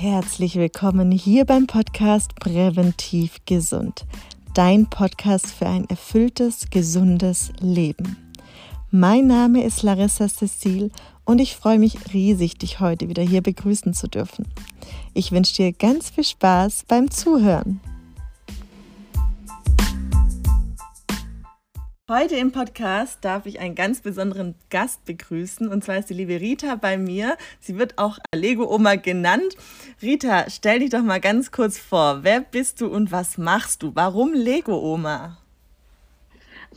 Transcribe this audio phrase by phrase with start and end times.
[0.00, 4.06] Herzlich willkommen hier beim Podcast Präventiv Gesund,
[4.54, 8.16] dein Podcast für ein erfülltes, gesundes Leben.
[8.90, 10.90] Mein Name ist Larissa Cecil
[11.26, 14.48] und ich freue mich riesig, dich heute wieder hier begrüßen zu dürfen.
[15.12, 17.80] Ich wünsche dir ganz viel Spaß beim Zuhören.
[22.10, 26.40] Heute im Podcast darf ich einen ganz besonderen Gast begrüßen und zwar ist die liebe
[26.40, 27.36] Rita bei mir.
[27.60, 29.54] Sie wird auch Lego Oma genannt.
[30.02, 32.24] Rita, stell dich doch mal ganz kurz vor.
[32.24, 33.92] Wer bist du und was machst du?
[33.94, 35.38] Warum Lego Oma?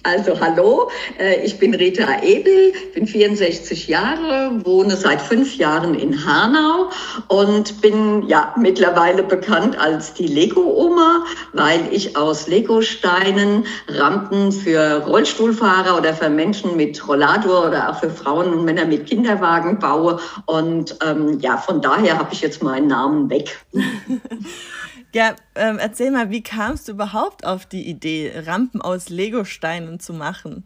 [0.06, 6.26] Also hallo, äh, ich bin Rita Ebel, bin 64 Jahre, wohne seit fünf Jahren in
[6.26, 6.90] Hanau
[7.30, 15.98] und bin ja mittlerweile bekannt als die Lego-Oma, weil ich aus Lego-Steinen Rampen für Rollstuhlfahrer
[15.98, 20.20] oder für Menschen mit Rollator oder auch für Frauen und Männer mit Kinderwagen baue.
[20.48, 23.58] Und ähm, ja, von daher habe ich jetzt meinen Namen weg.
[25.14, 30.12] Ja, ähm, erzähl mal, wie kamst du überhaupt auf die Idee, Rampen aus Legosteinen zu
[30.12, 30.64] machen?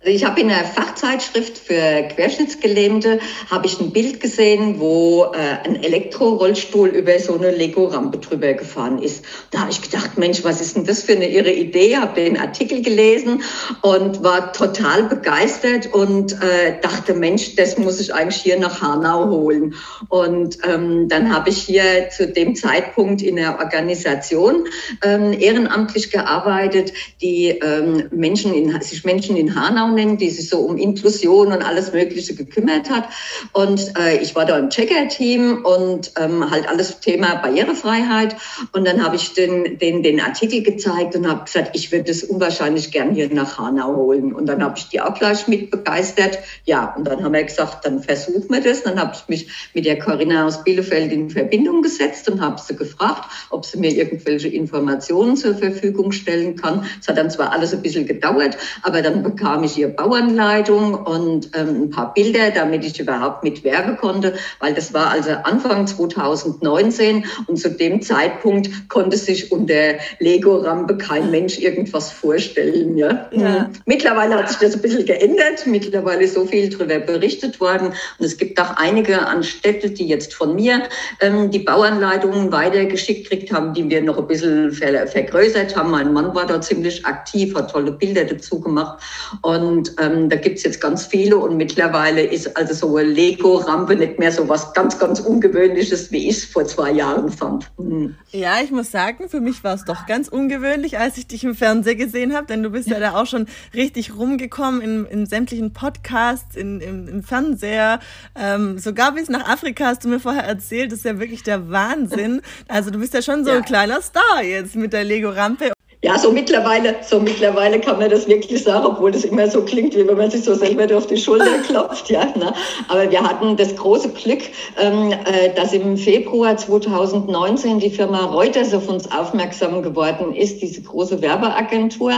[0.00, 3.18] Also ich habe in einer Fachzeitschrift für Querschnittsgelähmte
[3.50, 9.02] habe ich ein Bild gesehen, wo äh, ein Elektrorollstuhl über so eine Lego-Rampe drüber gefahren
[9.02, 9.24] ist.
[9.50, 11.96] Da habe ich gedacht, Mensch, was ist denn das für eine irre Idee?
[11.96, 13.42] Habe den Artikel gelesen
[13.82, 19.28] und war total begeistert und äh, dachte, Mensch, das muss ich eigentlich hier nach Hanau
[19.30, 19.74] holen.
[20.10, 24.68] Und ähm, dann habe ich hier zu dem Zeitpunkt in der Organisation
[25.02, 30.60] ähm, ehrenamtlich gearbeitet, die ähm, Menschen in, sich Menschen in Hanau Browning, die sich so
[30.60, 33.08] um Inklusion und alles Mögliche gekümmert hat.
[33.52, 38.36] Und äh, ich war da im Checker-Team und ähm, halt alles Thema Barrierefreiheit.
[38.72, 42.24] Und dann habe ich den, den, den Artikel gezeigt und habe gesagt, ich würde es
[42.24, 44.34] unwahrscheinlich gern hier nach Hanau holen.
[44.34, 46.38] Und dann habe ich die auch gleich mit begeistert.
[46.64, 48.82] Ja, und dann haben wir gesagt, dann versuchen wir das.
[48.82, 52.76] Dann habe ich mich mit der Corinna aus Bielefeld in Verbindung gesetzt und habe sie
[52.76, 56.84] gefragt, ob sie mir irgendwelche Informationen zur Verfügung stellen kann.
[57.00, 61.50] Es hat dann zwar alles ein bisschen gedauert, aber dann bekam ich hier Bauernleitung und
[61.54, 67.24] ähm, ein paar Bilder, damit ich überhaupt mitwerben konnte, weil das war also Anfang 2019
[67.46, 72.98] und zu dem Zeitpunkt konnte sich unter Lego-Rampe kein Mensch irgendwas vorstellen.
[72.98, 73.28] Ja?
[73.30, 73.70] ja.
[73.86, 78.26] Mittlerweile hat sich das ein bisschen geändert, mittlerweile ist so viel darüber berichtet worden und
[78.26, 80.82] es gibt auch einige an Städte, die jetzt von mir
[81.20, 85.92] ähm, die Bauanleitungen weitergeschickt kriegt haben, die wir noch ein bisschen ver vergrößert haben.
[85.92, 88.98] Mein Mann war da ziemlich aktiv, hat tolle Bilder dazu gemacht
[89.42, 93.96] und und ähm, da es jetzt ganz viele und mittlerweile ist also so eine Lego-Rampe
[93.96, 97.70] nicht mehr so was ganz, ganz Ungewöhnliches, wie ich es vor zwei Jahren fand.
[97.76, 98.16] Mhm.
[98.30, 101.54] Ja, ich muss sagen, für mich war es doch ganz ungewöhnlich, als ich dich im
[101.54, 105.74] Fernsehen gesehen habe, denn du bist ja da auch schon richtig rumgekommen in, in sämtlichen
[105.74, 108.00] Podcasts, in, im, im Fernseher,
[108.34, 111.70] ähm, sogar bis nach Afrika hast du mir vorher erzählt, das ist ja wirklich der
[111.70, 112.40] Wahnsinn.
[112.68, 113.58] Also du bist ja schon so ja.
[113.58, 115.72] ein kleiner Star jetzt mit der Lego-Rampe.
[116.00, 119.96] Ja, so mittlerweile, so mittlerweile kann man das wirklich sagen, obwohl das immer so klingt,
[119.96, 122.24] wie wenn man sich so selber auf die Schulter klopft, ja.
[122.36, 122.54] Ne?
[122.86, 124.42] Aber wir hatten das große Glück,
[124.80, 130.82] ähm, äh, dass im Februar 2019 die Firma Reuters auf uns aufmerksam geworden ist, diese
[130.82, 132.12] große Werbeagentur.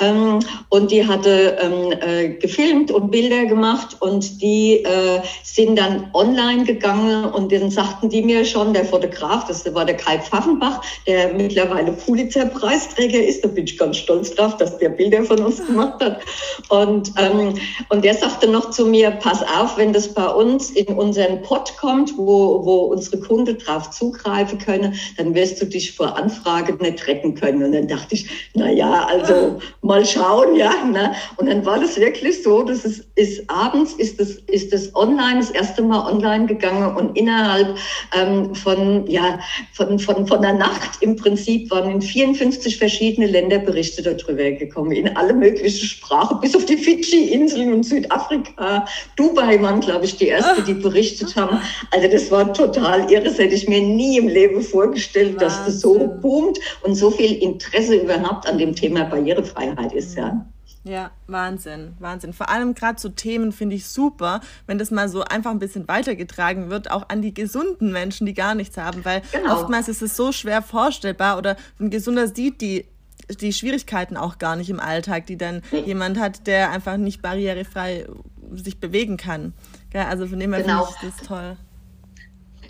[0.00, 0.38] Ähm,
[0.68, 6.62] und die hatte ähm, äh, gefilmt und Bilder gemacht und die äh, sind dann online
[6.62, 11.32] gegangen und dann sagten die mir schon, der Fotograf, das war der Kai Pfaffenbach, der
[11.34, 13.44] mittlerweile Pulitzer-Preisträger Kollege ist.
[13.44, 16.20] Da bin ich ganz stolz drauf, dass der Bilder von uns gemacht hat.
[16.68, 17.54] Und, ähm,
[17.88, 21.76] und der sagte noch zu mir, pass auf, wenn das bei uns in unseren Pod
[21.78, 27.06] kommt, wo, wo unsere Kunden drauf zugreifen können, dann wirst du dich vor Anfrage nicht
[27.06, 27.62] retten können.
[27.62, 30.72] Und dann dachte ich, na ja, also mal schauen, ja.
[30.84, 31.14] Ne?
[31.36, 35.38] Und dann war das wirklich so, dass es ist abends ist das, ist das online,
[35.38, 37.76] das erste Mal online gegangen und innerhalb
[38.14, 39.38] ähm, von, ja,
[39.72, 44.50] von, von, von der Nacht im Prinzip waren in 54 verschiedenen verschiedene Länder Berichte darüber
[44.50, 48.84] gekommen, in alle möglichen Sprachen, bis auf die Fidschi-Inseln und Südafrika.
[49.14, 51.60] Dubai waren, glaube ich, die ersten, die berichtet haben.
[51.92, 53.24] Also das war total irre.
[53.24, 55.48] Das hätte ich mir nie im Leben vorgestellt, Wahnsinn.
[55.48, 60.16] dass das so boomt und so viel Interesse überhaupt an dem Thema Barrierefreiheit ist.
[60.16, 60.44] Ja.
[60.86, 62.32] Ja, Wahnsinn, Wahnsinn.
[62.32, 65.88] Vor allem gerade zu Themen finde ich super, wenn das mal so einfach ein bisschen
[65.88, 69.54] weitergetragen wird, auch an die gesunden Menschen, die gar nichts haben, weil genau.
[69.54, 72.84] oftmals ist es so schwer vorstellbar oder ein Gesunder sieht die
[73.28, 75.80] die Schwierigkeiten auch gar nicht im Alltag, die dann nee.
[75.80, 78.06] jemand hat, der einfach nicht barrierefrei
[78.54, 79.52] sich bewegen kann.
[79.92, 80.84] Ja, also von dem her genau.
[80.84, 81.56] finde ich das toll.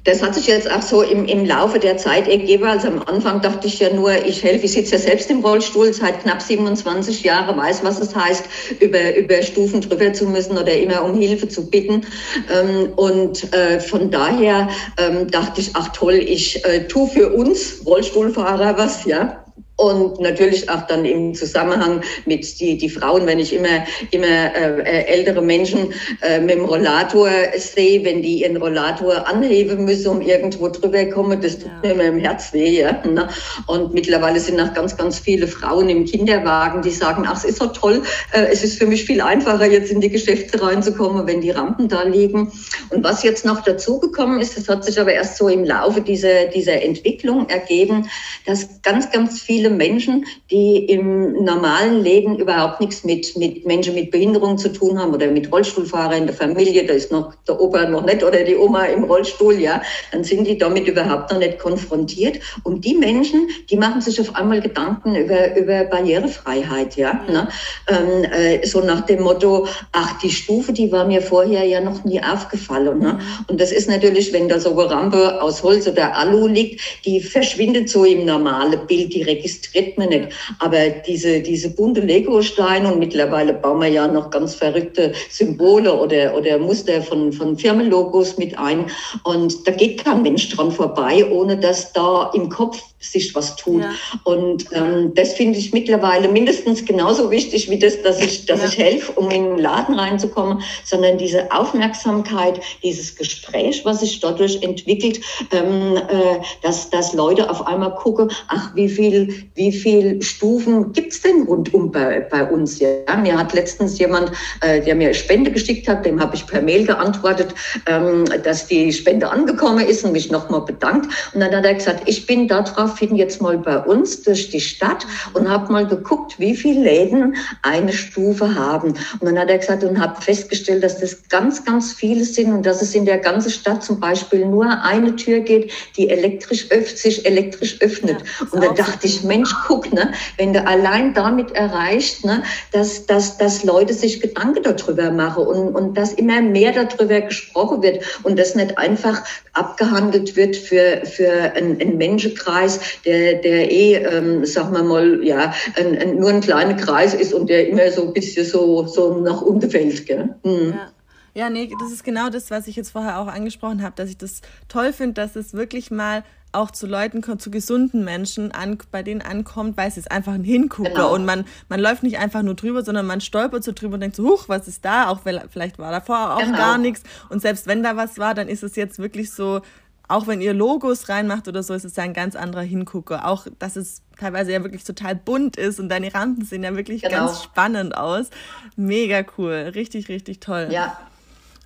[0.06, 2.64] Das hat sich jetzt auch so im, im Laufe der Zeit ergeben.
[2.64, 5.92] Also am Anfang dachte ich ja nur, ich helfe, ich sitze ja selbst im Rollstuhl
[5.92, 8.44] seit knapp 27 Jahren, weiß, was es heißt,
[8.78, 12.06] über, über Stufen drüber zu müssen oder immer um Hilfe zu bitten.
[12.54, 17.82] Ähm, und äh, von daher ähm, dachte ich, ach toll, ich äh, tue für uns
[17.84, 19.45] Rollstuhlfahrer was, ja.
[19.76, 24.80] Und natürlich auch dann im Zusammenhang mit die, die Frauen, wenn ich immer, immer äh,
[24.80, 25.92] äh, ältere Menschen
[26.22, 27.28] äh, mit dem Rollator
[27.58, 31.88] sehe, wenn die ihren Rollator anheben müssen, um irgendwo drüber zu kommen, das tut ja.
[31.88, 32.80] mir immer im Herz weh.
[32.80, 32.92] Ja?
[33.06, 33.28] Ne?
[33.66, 37.58] Und mittlerweile sind auch ganz, ganz viele Frauen im Kinderwagen, die sagen, ach, es ist
[37.58, 38.02] so toll,
[38.32, 41.88] äh, es ist für mich viel einfacher, jetzt in die Geschäfte reinzukommen, wenn die Rampen
[41.88, 42.50] da liegen.
[42.88, 46.46] Und was jetzt noch dazugekommen ist, das hat sich aber erst so im Laufe dieser,
[46.46, 48.08] dieser Entwicklung ergeben,
[48.46, 53.94] dass ganz, ganz viele viele Menschen, die im normalen Leben überhaupt nichts mit, mit Menschen
[53.94, 57.60] mit Behinderung zu tun haben oder mit Rollstuhlfahrern in der Familie, da ist noch der
[57.60, 59.82] Opa noch nicht oder die Oma im Rollstuhl, ja,
[60.12, 62.38] dann sind die damit überhaupt noch nicht konfrontiert.
[62.62, 67.48] Und die Menschen, die machen sich auf einmal Gedanken über, über Barrierefreiheit, ja, ne?
[67.88, 72.04] ähm, äh, so nach dem Motto, ach, die Stufe, die war mir vorher ja noch
[72.04, 72.98] nie aufgefallen.
[73.00, 73.18] Ne?
[73.48, 77.20] Und das ist natürlich, wenn da so eine Rampe aus Holz oder Alu liegt, die
[77.20, 80.28] verschwindet so im normalen Bild, die registriert registriert man nicht.
[80.58, 86.36] Aber diese, diese bunte Lego-Steine und mittlerweile bauen wir ja noch ganz verrückte Symbole oder,
[86.36, 88.86] oder Muster von, von Firmenlogos mit ein.
[89.24, 93.82] Und da geht kein Mensch dran vorbei, ohne dass da im Kopf sich was tut.
[93.82, 93.94] Ja.
[94.24, 98.68] Und ähm, das finde ich mittlerweile mindestens genauso wichtig wie das, dass ich, dass ja.
[98.68, 104.62] ich helfe, um in den Laden reinzukommen, sondern diese Aufmerksamkeit, dieses Gespräch, was sich dadurch
[104.62, 105.20] entwickelt,
[105.52, 111.22] ähm, äh, dass, dass Leute auf einmal gucken, ach, wie viel, wie viel Stufen gibt's
[111.22, 112.78] denn rundum bei, bei uns?
[112.80, 114.32] Ja, mir hat letztens jemand,
[114.62, 117.54] äh, der mir Spende geschickt hat, dem habe ich per Mail geantwortet,
[117.86, 121.06] ähm, dass die Spende angekommen ist und mich nochmal bedankt.
[121.34, 124.60] Und dann hat er gesagt, ich bin darauf daraufhin jetzt mal bei uns durch die
[124.60, 128.94] Stadt und habe mal geguckt, wie viele Läden eine Stufe haben.
[129.20, 132.64] Und dann hat er gesagt und habe festgestellt, dass das ganz, ganz viele sind und
[132.64, 136.98] dass es in der ganzen Stadt zum Beispiel nur eine Tür geht, die elektrisch öffnet,
[136.98, 138.22] sich elektrisch öffnet.
[138.40, 139.35] Ja, und da dachte ich, Mensch,
[139.66, 142.42] guck, ne, wenn du allein damit erreicht, ne,
[142.72, 147.82] dass, dass, dass Leute sich Gedanken darüber machen und, und dass immer mehr darüber gesprochen
[147.82, 149.22] wird und das nicht einfach
[149.52, 155.52] abgehandelt wird für, für einen, einen Menschenkreis, der, der eh, ähm, sagen wir mal, ja,
[155.76, 159.18] ein, ein, nur ein kleiner Kreis ist und der immer so ein bisschen so, so
[159.18, 160.06] nach unten fällt.
[160.06, 160.34] Gell?
[160.44, 160.74] Mhm.
[160.76, 160.95] Ja.
[161.36, 164.16] Ja, nee, das ist genau das, was ich jetzt vorher auch angesprochen habe, dass ich
[164.16, 169.02] das toll finde, dass es wirklich mal auch zu Leuten, zu gesunden Menschen an, bei
[169.02, 171.14] denen ankommt, weil es ist einfach ein Hingucker genau.
[171.14, 174.16] und man, man läuft nicht einfach nur drüber, sondern man stolpert so drüber und denkt
[174.16, 175.08] so, huch, was ist da?
[175.08, 176.56] Auch vielleicht war davor auch genau.
[176.56, 179.60] gar nichts und selbst wenn da was war, dann ist es jetzt wirklich so,
[180.08, 183.26] auch wenn ihr Logos reinmacht oder so, ist es ja ein ganz anderer Hingucker.
[183.26, 187.02] Auch, dass es teilweise ja wirklich total bunt ist und deine Randen sehen ja wirklich
[187.02, 187.26] genau.
[187.26, 188.30] ganz spannend aus.
[188.76, 189.72] Mega cool.
[189.74, 190.68] Richtig, richtig toll.
[190.70, 190.96] Ja.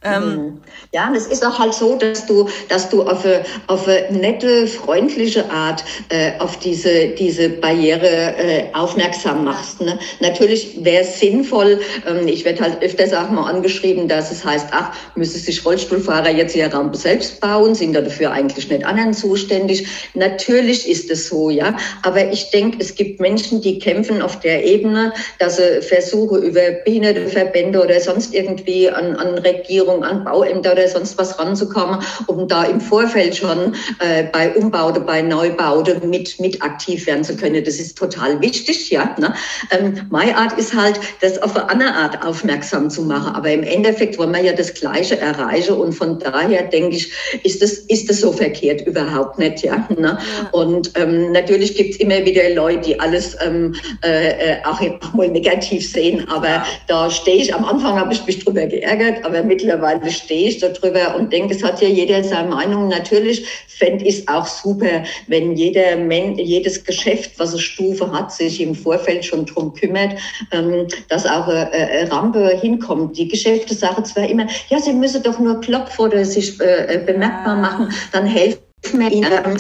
[0.02, 0.60] Ähm, mhm.
[0.92, 4.16] ja, und es ist auch halt so, dass du, dass du auf eine, auf eine
[4.16, 9.82] nette, freundliche Art äh, auf diese, diese Barriere äh, aufmerksam machst.
[9.82, 9.98] Ne?
[10.20, 14.68] Natürlich wäre es sinnvoll, ähm, ich werde halt öfters auch mal angeschrieben, dass es heißt,
[14.70, 19.12] ach, müsste sich Rollstuhlfahrer jetzt ihre Rampe selbst bauen, sind da dafür eigentlich nicht anderen
[19.12, 19.86] zuständig.
[20.14, 24.64] Natürlich ist es so, ja, aber ich denke, es gibt Menschen, die kämpfen auf der
[24.64, 30.72] Ebene, dass sie versuchen, über Behindertenverbände oder sonst irgendwie an, an Regierungen Regierung, an Bauämter
[30.72, 36.38] oder sonst was ranzukommen, um da im Vorfeld schon äh, bei Umbauten, bei Neubauten mit,
[36.40, 37.62] mit aktiv werden zu können.
[37.64, 39.14] Das ist total wichtig, ja.
[39.18, 39.34] Ne?
[39.70, 43.34] Ähm, meine Art ist halt, das auf eine andere Art aufmerksam zu machen.
[43.34, 47.62] Aber im Endeffekt wollen wir ja das Gleiche erreichen und von daher denke ich, ist
[47.62, 49.86] das, ist das so verkehrt überhaupt nicht, ja.
[49.96, 50.18] Ne?
[50.18, 50.48] ja.
[50.52, 55.12] Und ähm, natürlich gibt es immer wieder Leute, die alles ähm, äh, äh auch, auch
[55.14, 59.42] mal negativ sehen, aber da stehe ich, am Anfang habe ich mich drüber geärgert, aber
[59.42, 62.88] mittlerweile mittlerweile stehe ich darüber und denke, es hat ja jeder seine Meinung.
[62.88, 68.32] Natürlich fände ich es auch super, wenn jeder Men jedes Geschäft, was eine Stufe hat,
[68.32, 70.18] sich im Vorfeld schon drum kümmert,
[70.52, 73.16] ähm, dass auch eine, eine, Rampe hinkommt.
[73.16, 77.56] Die Geschäfte sagen zwar immer, ja, sie müssen doch nur klopfen oder sich äh, bemerkbar
[77.56, 78.69] machen, dann helfen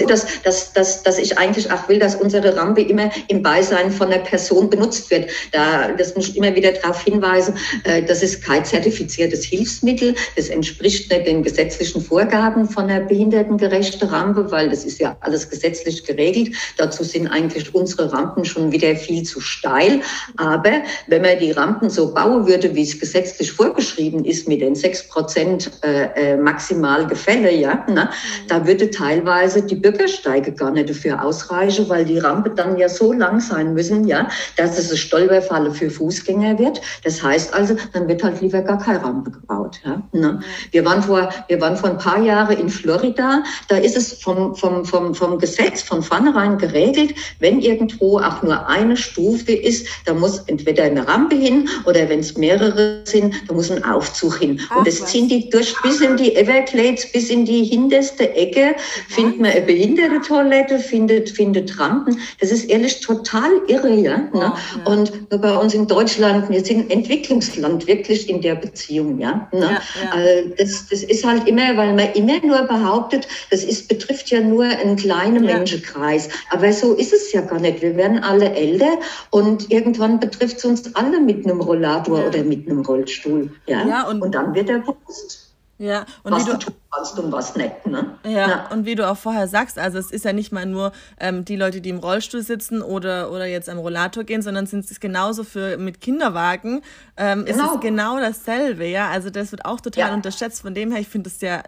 [0.06, 4.08] dass, dass, dass, dass ich eigentlich auch will, dass unsere Rampe immer im Beisein von
[4.08, 5.30] einer Person benutzt wird.
[5.52, 10.14] Da, das muss ich immer wieder darauf hinweisen, äh, das ist kein zertifiziertes Hilfsmittel.
[10.36, 15.48] Das entspricht nicht den gesetzlichen Vorgaben von einer behindertengerechten Rampe, weil das ist ja alles
[15.50, 16.54] gesetzlich geregelt.
[16.78, 20.00] Dazu sind eigentlich unsere Rampen schon wieder viel zu steil.
[20.38, 20.72] Aber
[21.08, 25.06] wenn man die Rampen so bauen würde, wie es gesetzlich vorgeschrieben ist, mit den sechs
[25.06, 28.10] Prozent äh, äh maximal Gefälle, ja, na,
[28.48, 32.88] da würde teilweise teilweise die Bürgersteige gar nicht dafür ausreichen, weil die Rampe dann ja
[32.88, 36.80] so lang sein müssen, ja, dass es eine Stolperfalle für Fußgänger wird.
[37.02, 39.80] Das heißt also, dann wird halt lieber gar keine Rampe gebaut.
[39.84, 40.40] Ja, ne?
[40.70, 43.42] Wir waren vor, wir waren vor ein paar Jahren in Florida.
[43.68, 48.68] Da ist es vom, vom, vom, vom Gesetz von vornherein geregelt, wenn irgendwo auch nur
[48.68, 53.54] eine Stufe ist, da muss entweder eine Rampe hin oder wenn es mehrere sind, da
[53.54, 54.60] muss ein Aufzug hin.
[54.68, 58.76] Ach, Und das ziehen die durch bis in die Everglades, bis in die hinterste Ecke
[59.08, 62.18] findet man eine behinderte Toilette, findet, findet Rampen.
[62.40, 64.18] Das ist ehrlich total irre, ja.
[64.18, 64.52] Ne?
[64.84, 69.48] Und bei uns in Deutschland, wir sind ein Entwicklungsland wirklich in der Beziehung, ja.
[69.52, 69.60] Ne?
[69.60, 70.10] ja, ja.
[70.12, 74.40] Also das, das ist halt immer, weil man immer nur behauptet, das ist, betrifft ja
[74.40, 75.56] nur einen kleinen ja.
[75.56, 76.28] Menschenkreis.
[76.50, 77.82] Aber so ist es ja gar nicht.
[77.82, 78.98] Wir werden alle älter
[79.30, 83.86] und irgendwann betrifft es uns alle mit einem Rollator oder mit einem Rollstuhl, ja.
[83.86, 85.39] ja und, und dann wird er bewusst.
[85.80, 87.86] Ja, und was wie du, du tun kannst und was nicht.
[87.86, 88.14] Ne?
[88.24, 90.92] Ja, ja, und wie du auch vorher sagst, also es ist ja nicht mal nur
[91.18, 94.84] ähm, die Leute, die im Rollstuhl sitzen oder, oder jetzt am Rollator gehen, sondern sind
[94.90, 96.82] es genauso für mit Kinderwagen.
[97.16, 97.64] Ähm, genau.
[97.64, 99.08] Ist es genau dasselbe, ja.
[99.08, 100.14] Also das wird auch total ja.
[100.14, 100.60] unterschätzt.
[100.60, 101.62] Von dem her, ich finde es ja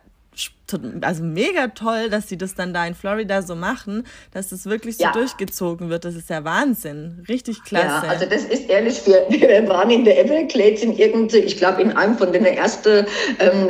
[1.00, 4.96] also mega toll, dass sie das dann da in Florida so machen, dass das wirklich
[4.96, 5.12] so ja.
[5.12, 6.04] durchgezogen wird.
[6.04, 7.24] Das ist ja Wahnsinn.
[7.28, 8.06] Richtig klasse.
[8.06, 11.82] Ja, also das ist ehrlich, wir, wir waren in der Everglades in irgendwie, ich glaube,
[11.82, 13.06] in einem von den ersten
[13.38, 13.68] ähm,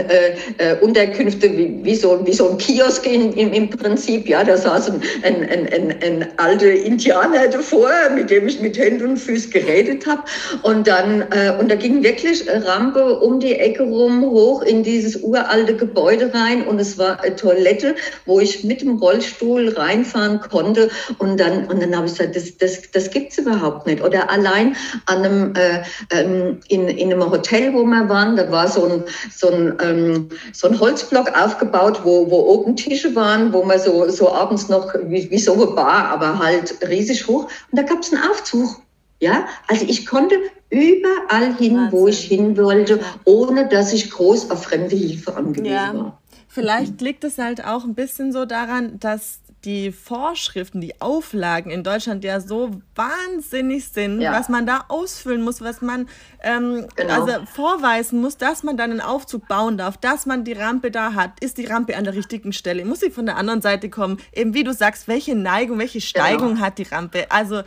[0.59, 4.29] äh, Unterkünfte, wie, wie, so, wie so ein Kiosk in, im, im Prinzip.
[4.29, 8.79] Ja, da saß ein, ein, ein, ein, ein alter Indianer davor, mit dem ich mit
[8.79, 10.23] Händen und Füßen geredet habe.
[10.63, 15.23] Und dann, äh, und da ging wirklich Rampe um die Ecke rum, hoch in dieses
[15.23, 17.97] uralte Gebäude rein und es war eine Toilette,
[18.27, 20.91] wo ich mit dem Rollstuhl reinfahren konnte.
[21.19, 24.03] Und dann, und dann habe ich gesagt, das, das, das gibt es überhaupt nicht.
[24.03, 28.69] Oder allein an einem, äh, ähm, in, in einem Hotel, wo wir waren, da war
[28.69, 33.63] so ein, so ein, ähm, so ein Holzblock aufgebaut, wo, wo oben Tische waren, wo
[33.65, 37.45] man so, so abends noch, wie, wie so eine Bar, aber halt riesig hoch.
[37.45, 38.83] Und da gab es einen Aufzug.
[39.21, 40.35] Ja, also ich konnte
[40.69, 41.93] überall hin, Wahnsinn.
[41.93, 45.95] wo ich hin wollte, ohne dass ich groß auf fremde Hilfe angewiesen ja.
[45.95, 46.22] war.
[46.55, 51.83] Vielleicht liegt es halt auch ein bisschen so daran, dass die Vorschriften, die Auflagen in
[51.83, 54.33] Deutschland ja so wahnsinnig sind, ja.
[54.33, 56.11] was man da ausfüllen muss, was man
[56.43, 57.23] ähm, genau.
[57.23, 61.15] also vorweisen muss, dass man dann einen Aufzug bauen darf, dass man die Rampe da
[61.15, 61.43] hat.
[61.43, 62.85] Ist die Rampe an der richtigen Stelle?
[62.85, 64.19] Muss sie von der anderen Seite kommen?
[64.35, 66.61] Eben wie du sagst, welche Neigung, welche Steigung genau.
[66.61, 67.31] hat die Rampe?
[67.31, 67.63] Also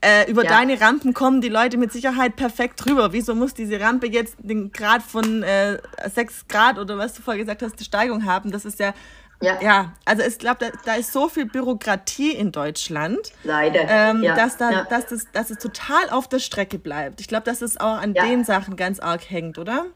[0.00, 0.50] äh, über ja.
[0.50, 3.12] deine Rampen kommen die Leute mit Sicherheit perfekt drüber.
[3.12, 5.78] Wieso muss diese Rampe jetzt den Grad von äh,
[6.08, 8.52] 6 Grad oder was du vorher gesagt hast, die Steigung haben?
[8.52, 8.94] Das ist ja.
[9.40, 13.18] Ja, ja also ich glaube, da, da, ist so viel Bürokratie in Deutschland.
[13.44, 13.80] Leider.
[13.88, 14.34] Ähm, ja.
[14.34, 17.20] Dass, da, dass, das, dass es total auf der Strecke bleibt.
[17.20, 19.86] Ich glaube, dass es auch an den Sachen ganz arg hängt, oder?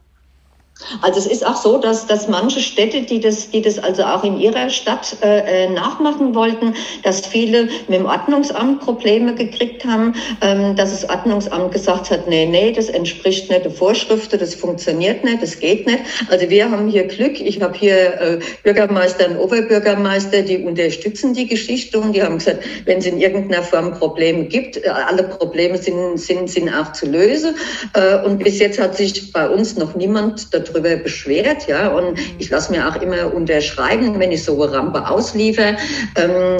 [1.01, 4.25] Also es ist auch so, dass, dass manche Städte, die das, die das also auch
[4.25, 10.15] in ihrer Stadt äh, äh, nachmachen wollten, dass viele mit dem Ordnungsamt Probleme gekriegt haben,
[10.41, 15.25] ähm, dass das Ordnungsamt gesagt hat, nee, nee, das entspricht nicht der Vorschriften, das funktioniert
[15.25, 16.01] nicht, das geht nicht.
[16.29, 17.41] Also wir haben hier Glück.
[17.41, 22.65] Ich habe hier äh, Bürgermeister und Oberbürgermeister, die unterstützen die Geschichte und die haben gesagt,
[22.87, 27.07] wenn es in irgendeiner Form Probleme gibt, äh, alle Probleme sind, sind, sind auch zu
[27.07, 27.55] lösen.
[27.95, 32.19] Äh, und bis jetzt hat sich bei uns noch niemand darüber darüber beschwert, ja, und
[32.39, 35.77] ich lasse mir auch immer unterschreiben, wenn ich so eine Rampe ausliefere,
[36.17, 36.57] ähm,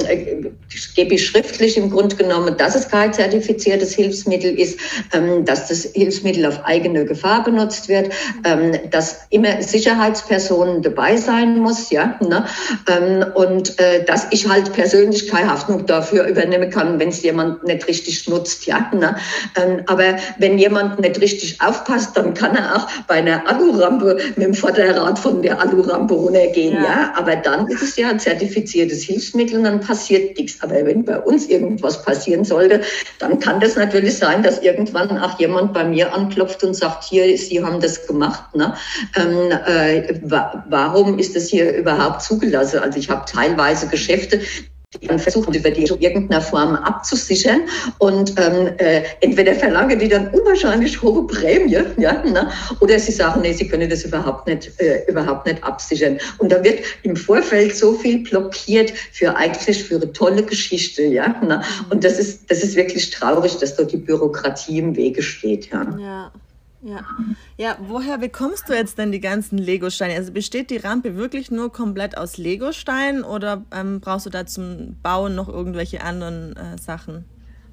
[0.95, 4.79] gebe ich schriftlich im Grunde genommen, dass es kein zertifiziertes Hilfsmittel ist,
[5.13, 8.11] ähm, dass das Hilfsmittel auf eigene Gefahr benutzt wird,
[8.45, 12.45] ähm, dass immer Sicherheitspersonen dabei sein muss, ja, ne,
[12.89, 17.63] ähm, und äh, dass ich halt persönlich keine Haftung dafür übernehmen kann, wenn es jemand
[17.63, 19.15] nicht richtig nutzt, ja, ne,
[19.55, 24.23] ähm, aber wenn jemand nicht richtig aufpasst, dann kann er auch bei einer Akkurampe Alurampe
[24.35, 26.83] mit dem Vorderrad von der Alurampe runtergehen, ja.
[26.83, 27.13] ja.
[27.15, 30.61] Aber dann ist es ja ein zertifiziertes Hilfsmittel und dann passiert nichts.
[30.61, 32.81] Aber wenn bei uns irgendwas passieren sollte,
[33.19, 37.37] dann kann das natürlich sein, dass irgendwann auch jemand bei mir anklopft und sagt, hier,
[37.37, 38.55] Sie haben das gemacht.
[38.55, 38.73] Ne?
[39.15, 42.79] Ähm, äh, wa warum ist das hier überhaupt zugelassen?
[42.79, 44.41] Also ich habe teilweise Geschäfte,
[45.01, 47.61] die dann versuchen, über die in irgendeiner Form abzusichern.
[47.99, 52.49] Und ähm, äh, entweder verlangen die dann unwahrscheinlich hohe Prämie, ja, ne?
[52.79, 56.17] oder sie sagen, nee, sie können das überhaupt nicht, äh, überhaupt nicht absichern.
[56.37, 61.27] Und da wird im Vorfeld so viel blockiert für eigentlich für eine tolle Geschichte, ja.
[61.43, 61.61] Ne?
[61.89, 65.85] Und das ist, das ist wirklich traurig, dass dort die Bürokratie im Wege steht, ja.
[65.99, 66.31] ja.
[66.85, 67.05] Ja.
[67.55, 70.15] ja, woher bekommst du jetzt denn die ganzen Lego-Steine?
[70.15, 74.97] Also besteht die Rampe wirklich nur komplett aus Lego-Steinen oder ähm, brauchst du da zum
[75.01, 77.23] Bauen noch irgendwelche anderen äh, Sachen?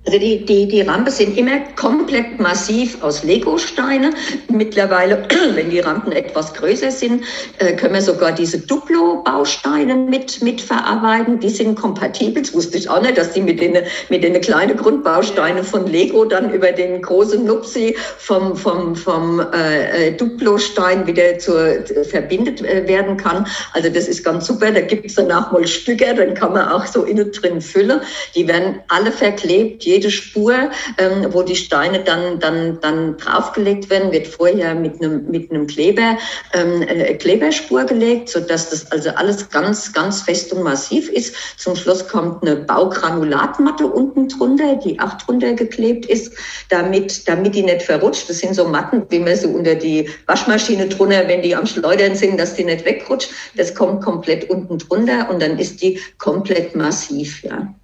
[0.06, 4.10] Also die, die, die Rampe sind immer komplett massiv aus Lego-Steine.
[4.48, 7.22] Mittlerweile, wenn die Rampen etwas größer sind,
[7.58, 11.38] äh, können wir sogar diese Duplo-Bausteine mit, mit verarbeiten.
[11.38, 12.42] Die sind kompatibel.
[12.42, 13.76] Das wusste ich auch nicht, dass die mit den,
[14.08, 20.08] mit den kleinen Grundbausteinen von Lego dann über den großen Nupsi vom, vom, vom äh,
[20.08, 23.46] äh Duplo-Stein wieder zur, äh, verbindet werden kann.
[23.74, 24.70] Also das ist ganz super.
[24.70, 28.00] Da gibt es danach mal Stücke, dann kann man auch so innen drin füllen.
[28.34, 30.54] Die werden alle verklebt jede Spur,
[30.98, 35.66] ähm, wo die Steine dann, dann, dann draufgelegt werden, wird vorher mit einem, mit einem
[35.66, 36.16] Kleber,
[36.54, 41.34] ähm, äh, Kleberspur gelegt, sodass das also alles ganz, ganz fest und massiv ist.
[41.56, 46.32] Zum Schluss kommt eine Baugranulatmatte unten drunter, die auch drunter geklebt ist,
[46.68, 48.28] damit, damit die nicht verrutscht.
[48.30, 52.14] Das sind so Matten, wie man so unter die Waschmaschine drunter, wenn die am Schleudern
[52.14, 53.30] sind, dass die nicht wegrutscht.
[53.56, 57.74] Das kommt komplett unten drunter und dann ist die komplett massiv, ja.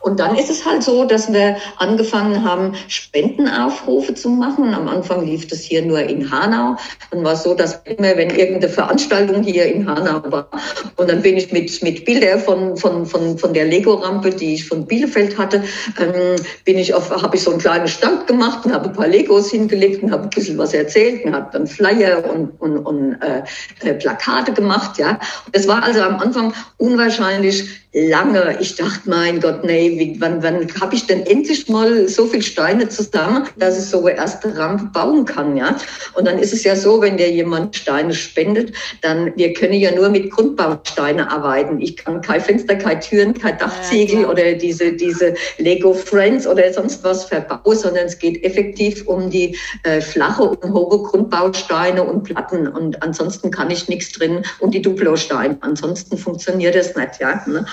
[0.00, 4.74] Und dann ist es halt so, dass wir angefangen haben, Spendenaufrufe zu machen.
[4.74, 6.76] Am Anfang lief das hier nur in Hanau.
[7.10, 10.48] Dann war es so, dass immer, wenn irgendeine Veranstaltung hier in Hanau war,
[10.96, 14.68] und dann bin ich mit, mit Bildern von, von, von, von der Lego-Rampe, die ich
[14.68, 15.62] von Bielefeld hatte,
[15.98, 19.08] ähm, bin ich auf, habe ich so einen kleinen Stand gemacht und habe ein paar
[19.08, 23.16] Legos hingelegt und habe ein bisschen was erzählt und habe dann Flyer und, und, und
[23.22, 23.42] äh,
[23.82, 25.18] äh Plakate gemacht, ja.
[25.52, 28.58] Das war also am Anfang unwahrscheinlich lange.
[28.60, 32.88] Ich dachte, mein Gott, nee, wann, wann habe ich denn endlich mal so viel Steine
[32.88, 35.76] zusammen, dass ich so eine erste Rampe bauen kann, ja?
[36.14, 39.94] Und dann ist es ja so, wenn dir jemand Steine spendet, dann, wir können ja
[39.94, 41.80] nur mit Grundbausteine arbeiten.
[41.80, 46.72] Ich kann kein Fenster, keine Türen, kein Dachziegel ja, oder diese, diese Lego Friends oder
[46.72, 52.24] sonst was verbauen, sondern es geht effektiv um die äh, flache und hohe Grundbausteine und
[52.24, 55.58] Platten und ansonsten kann ich nichts drin und die Duplo-Steine.
[55.60, 57.42] Ansonsten funktioniert das nicht, ja?
[57.46, 57.64] Ne?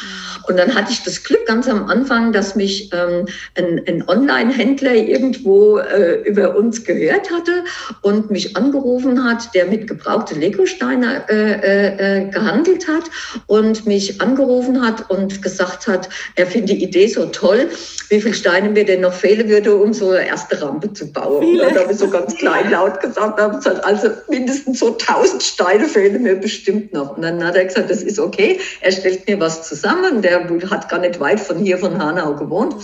[0.47, 4.93] Und dann hatte ich das Glück ganz am Anfang, dass mich ähm, ein, ein Online-Händler
[4.93, 7.63] irgendwo äh, über uns gehört hatte
[8.01, 13.05] und mich angerufen hat, der mit gebrauchten Lego-Steine äh, äh, äh, gehandelt hat
[13.47, 17.69] und mich angerufen hat und gesagt hat, er findet die Idee so toll,
[18.09, 21.43] wie viele Steine mir denn noch fehlen würde, um so eine erste Rampe zu bauen.
[21.43, 21.63] Viele.
[21.63, 26.23] Und dann habe ich so ganz klein laut gesagt, also mindestens so 1000 Steine fehlen
[26.23, 27.15] mir bestimmt noch.
[27.15, 30.21] Und dann hat er gesagt, das ist okay, er stellt mir was zusammen.
[30.21, 32.75] Der hat gar nicht weit von hier, von Hanau gewohnt.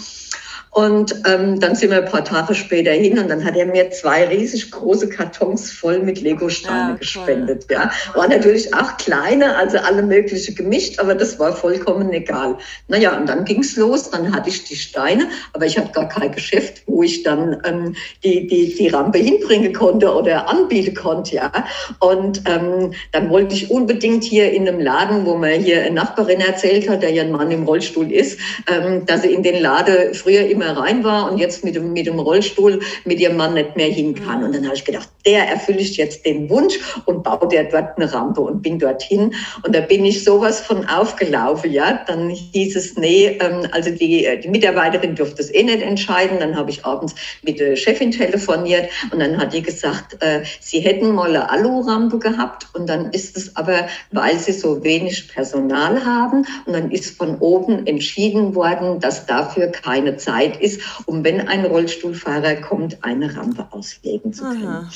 [0.74, 3.92] Und ähm, dann sind wir ein paar Tage später hin und dann hat er mir
[3.92, 7.66] zwei riesig große Kartons voll mit Lego-Steine ja, gespendet.
[7.70, 12.58] Ja, war natürlich auch kleine, also alle mögliche gemischt, aber das war vollkommen egal.
[12.88, 16.32] Naja, und dann ging's los, dann hatte ich die Steine, aber ich hatte gar kein
[16.32, 21.36] Geschäft, wo ich dann ähm, die, die, die Rampe hinbringen konnte oder anbieten konnte.
[21.36, 21.52] Ja,
[22.00, 26.40] und ähm, dann wollte ich unbedingt hier in einem Laden, wo mir hier eine Nachbarin
[26.40, 30.16] erzählt hat, der ja ein Mann im Rollstuhl ist, ähm, dass sie in den Laden
[30.16, 33.54] früher immer mehr rein war und jetzt mit dem, mit dem Rollstuhl mit ihrem Mann
[33.54, 34.44] nicht mehr hin kann.
[34.44, 37.98] Und dann habe ich gedacht, der erfülle ich jetzt den Wunsch und baue der dort
[37.98, 39.34] eine Rampe und bin dorthin.
[39.66, 42.04] Und da bin ich sowas von aufgelaufen, ja.
[42.08, 46.40] Dann hieß es, nee, ähm, also die, die Mitarbeiterin durfte es eh nicht entscheiden.
[46.40, 50.80] Dann habe ich abends mit der Chefin telefoniert und dann hat die gesagt, äh, sie
[50.80, 56.04] hätten mal eine Alu-Rampe gehabt und dann ist es aber, weil sie so wenig Personal
[56.06, 61.24] haben und dann ist von oben entschieden worden, dass dafür keine Zeit bereit ist, um
[61.24, 64.68] wenn ein Rollstuhlfahrer kommt, eine Rampe auslegen zu können.
[64.68, 64.90] Aha.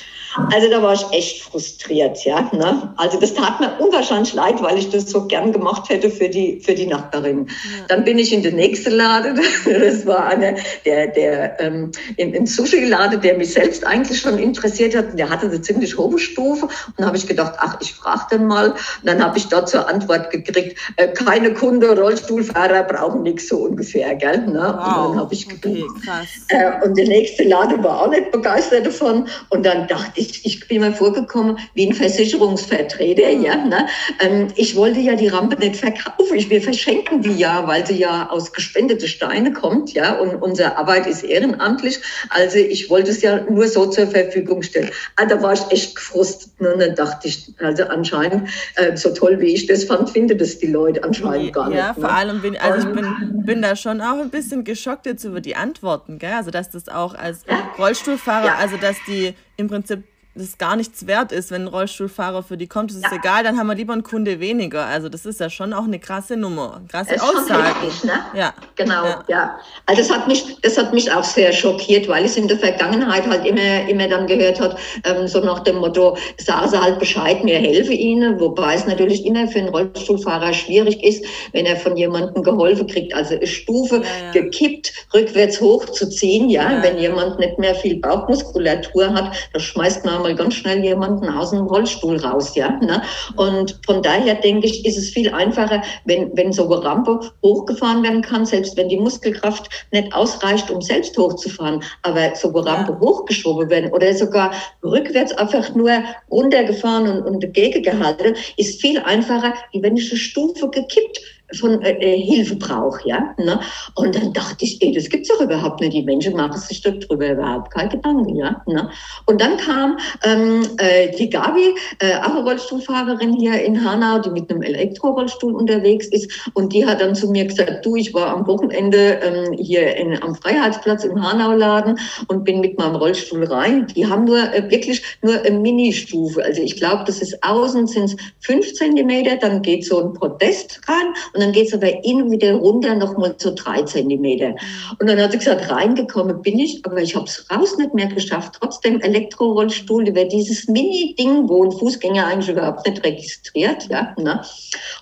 [0.54, 2.50] Also da war ich echt frustriert, ja.
[2.54, 2.93] Ne?
[2.98, 6.60] Also das tat mir unwahrscheinlich leid, weil ich das so gern gemacht hätte für die,
[6.60, 7.48] für die Nachbarin.
[7.48, 7.86] Ja.
[7.88, 9.39] Dann bin ich in den nächsten Laden.
[9.88, 14.96] Das war einer, der, der ähm, im, im Sushi-Laden, der mich selbst eigentlich schon interessiert
[14.96, 15.17] hat.
[15.17, 16.65] Der hatte eine ziemlich hohe Stufe.
[16.65, 18.72] Und dann habe ich gedacht, ach, ich frage den mal.
[18.72, 23.58] Und dann habe ich dort zur Antwort gekriegt, äh, keine Kunde, Rollstuhlfahrer brauchen nichts so
[23.58, 24.48] ungefähr, gell?
[24.48, 24.60] Ne?
[24.60, 25.08] Wow.
[25.08, 25.88] Und dann habe ich geblieben.
[25.89, 26.27] Okay, krass.
[26.49, 29.27] Äh, und der nächste Laden war auch nicht begeistert davon.
[29.49, 33.36] Und dann dachte ich, ich bin mir vorgekommen wie ein Versicherungsvertreter.
[33.36, 33.43] Mhm.
[33.43, 33.88] Ja, ne?
[34.19, 36.36] Ähm, ich wollte ja die Rampe nicht verkaufen.
[36.36, 39.93] Ich, wir verschenken die ja, weil sie ja aus gespendete Steine kommt.
[39.93, 41.99] Ja, und unsere Arbeit ist ehrenamtlich.
[42.29, 44.89] Also ich wollte es ja nur so zur Verfügung stellen.
[45.15, 46.60] Also da war ich echt gefrustet.
[46.60, 46.73] Ne?
[46.73, 50.60] Und dann dachte ich, also anscheinend, äh, so toll wie ich das fand, finde das
[50.60, 51.77] die Leute anscheinend gar nicht.
[51.77, 52.10] Ja, vor ne?
[52.10, 55.56] allem bin, also ich bin, bin da schon auch ein bisschen geschockt jetzt über die
[55.56, 56.34] Antworten, gell?
[56.34, 57.45] Also dass das auch als
[57.78, 60.04] Rollstuhlfahrer, also dass die im Prinzip
[60.38, 63.17] das gar nichts wert ist, wenn ein Rollstuhlfahrer für die kommt, das ist ja.
[63.17, 64.86] egal, dann haben wir lieber einen Kunde weniger.
[64.86, 67.88] Also das ist ja schon auch eine krasse Nummer, krasse ist Aussage.
[67.88, 68.13] Richtig, ne?
[68.34, 68.54] Ja.
[68.76, 69.23] Genau, ja.
[69.28, 69.60] ja.
[69.86, 73.28] Also das hat mich, das hat mich auch sehr schockiert, weil ich in der Vergangenheit
[73.28, 77.43] halt immer, immer dann gehört hat, ähm, so nach dem Motto, sagen Sie halt Bescheid,
[77.43, 81.97] mir helfe Ihnen, wobei es natürlich immer für einen Rollstuhlfahrer schwierig ist, wenn er von
[81.97, 87.76] jemandem geholfen kriegt, also eine Stufe ja, gekippt, rückwärts hochzuziehen, ja, wenn jemand nicht mehr
[87.76, 92.72] viel Bauchmuskulatur hat, das schmeißt man mal ganz schnell jemanden aus dem Rollstuhl raus, ja.
[92.82, 93.02] Ne?
[93.36, 98.04] Und von daher denke ich, ist es viel einfacher, wenn, wenn so eine Rampe hochgefahren
[98.04, 102.92] werden kann, selbst wenn die Muskelkraft nicht ausreicht, um selbst hochzufahren, aber so eine Rampe
[102.94, 103.00] ja.
[103.00, 104.52] hochgeschoben werden oder sogar
[104.84, 105.92] rückwärts einfach nur
[106.30, 111.22] runtergefahren und, und dagegen gehalten, ist viel einfacher, wie wenn ich eine Stufe gekippt
[111.55, 113.33] von äh, äh, Hilfe braucht, ja.
[113.38, 113.60] Ne?
[113.95, 115.93] Und dann dachte ich, ey, das gibt's doch überhaupt nicht.
[115.93, 118.62] Die Menschen machen sich darüber überhaupt keine Gedanken, ja.
[118.65, 118.89] Ne?
[119.25, 124.49] Und dann kam ähm, äh, die Gabi, äh, auch Rollstuhlfahrerin hier in Hanau, die mit
[124.49, 126.49] einem Elektrorollstuhl unterwegs ist.
[126.53, 130.21] Und die hat dann zu mir gesagt, du, ich war am Wochenende ähm, hier in,
[130.21, 133.88] am Freiheitsplatz im Hanau-Laden und bin mit meinem Rollstuhl rein.
[133.95, 136.43] Die haben nur äh, wirklich nur eine Mini-Stufe.
[136.43, 140.81] Also ich glaube, das ist außen sind es fünf Zentimeter, dann geht so ein Podest
[140.88, 144.56] rein und dann geht es aber innen wieder runter nochmal so drei Zentimeter.
[145.00, 148.08] Und dann hat sie gesagt, reingekommen bin ich, aber ich habe es raus nicht mehr
[148.08, 148.56] geschafft.
[148.60, 153.88] Trotzdem Elektrorollstuhl über dieses Mini-Ding, wo ein Fußgänger eigentlich überhaupt nicht registriert.
[153.88, 154.41] Ja, ne?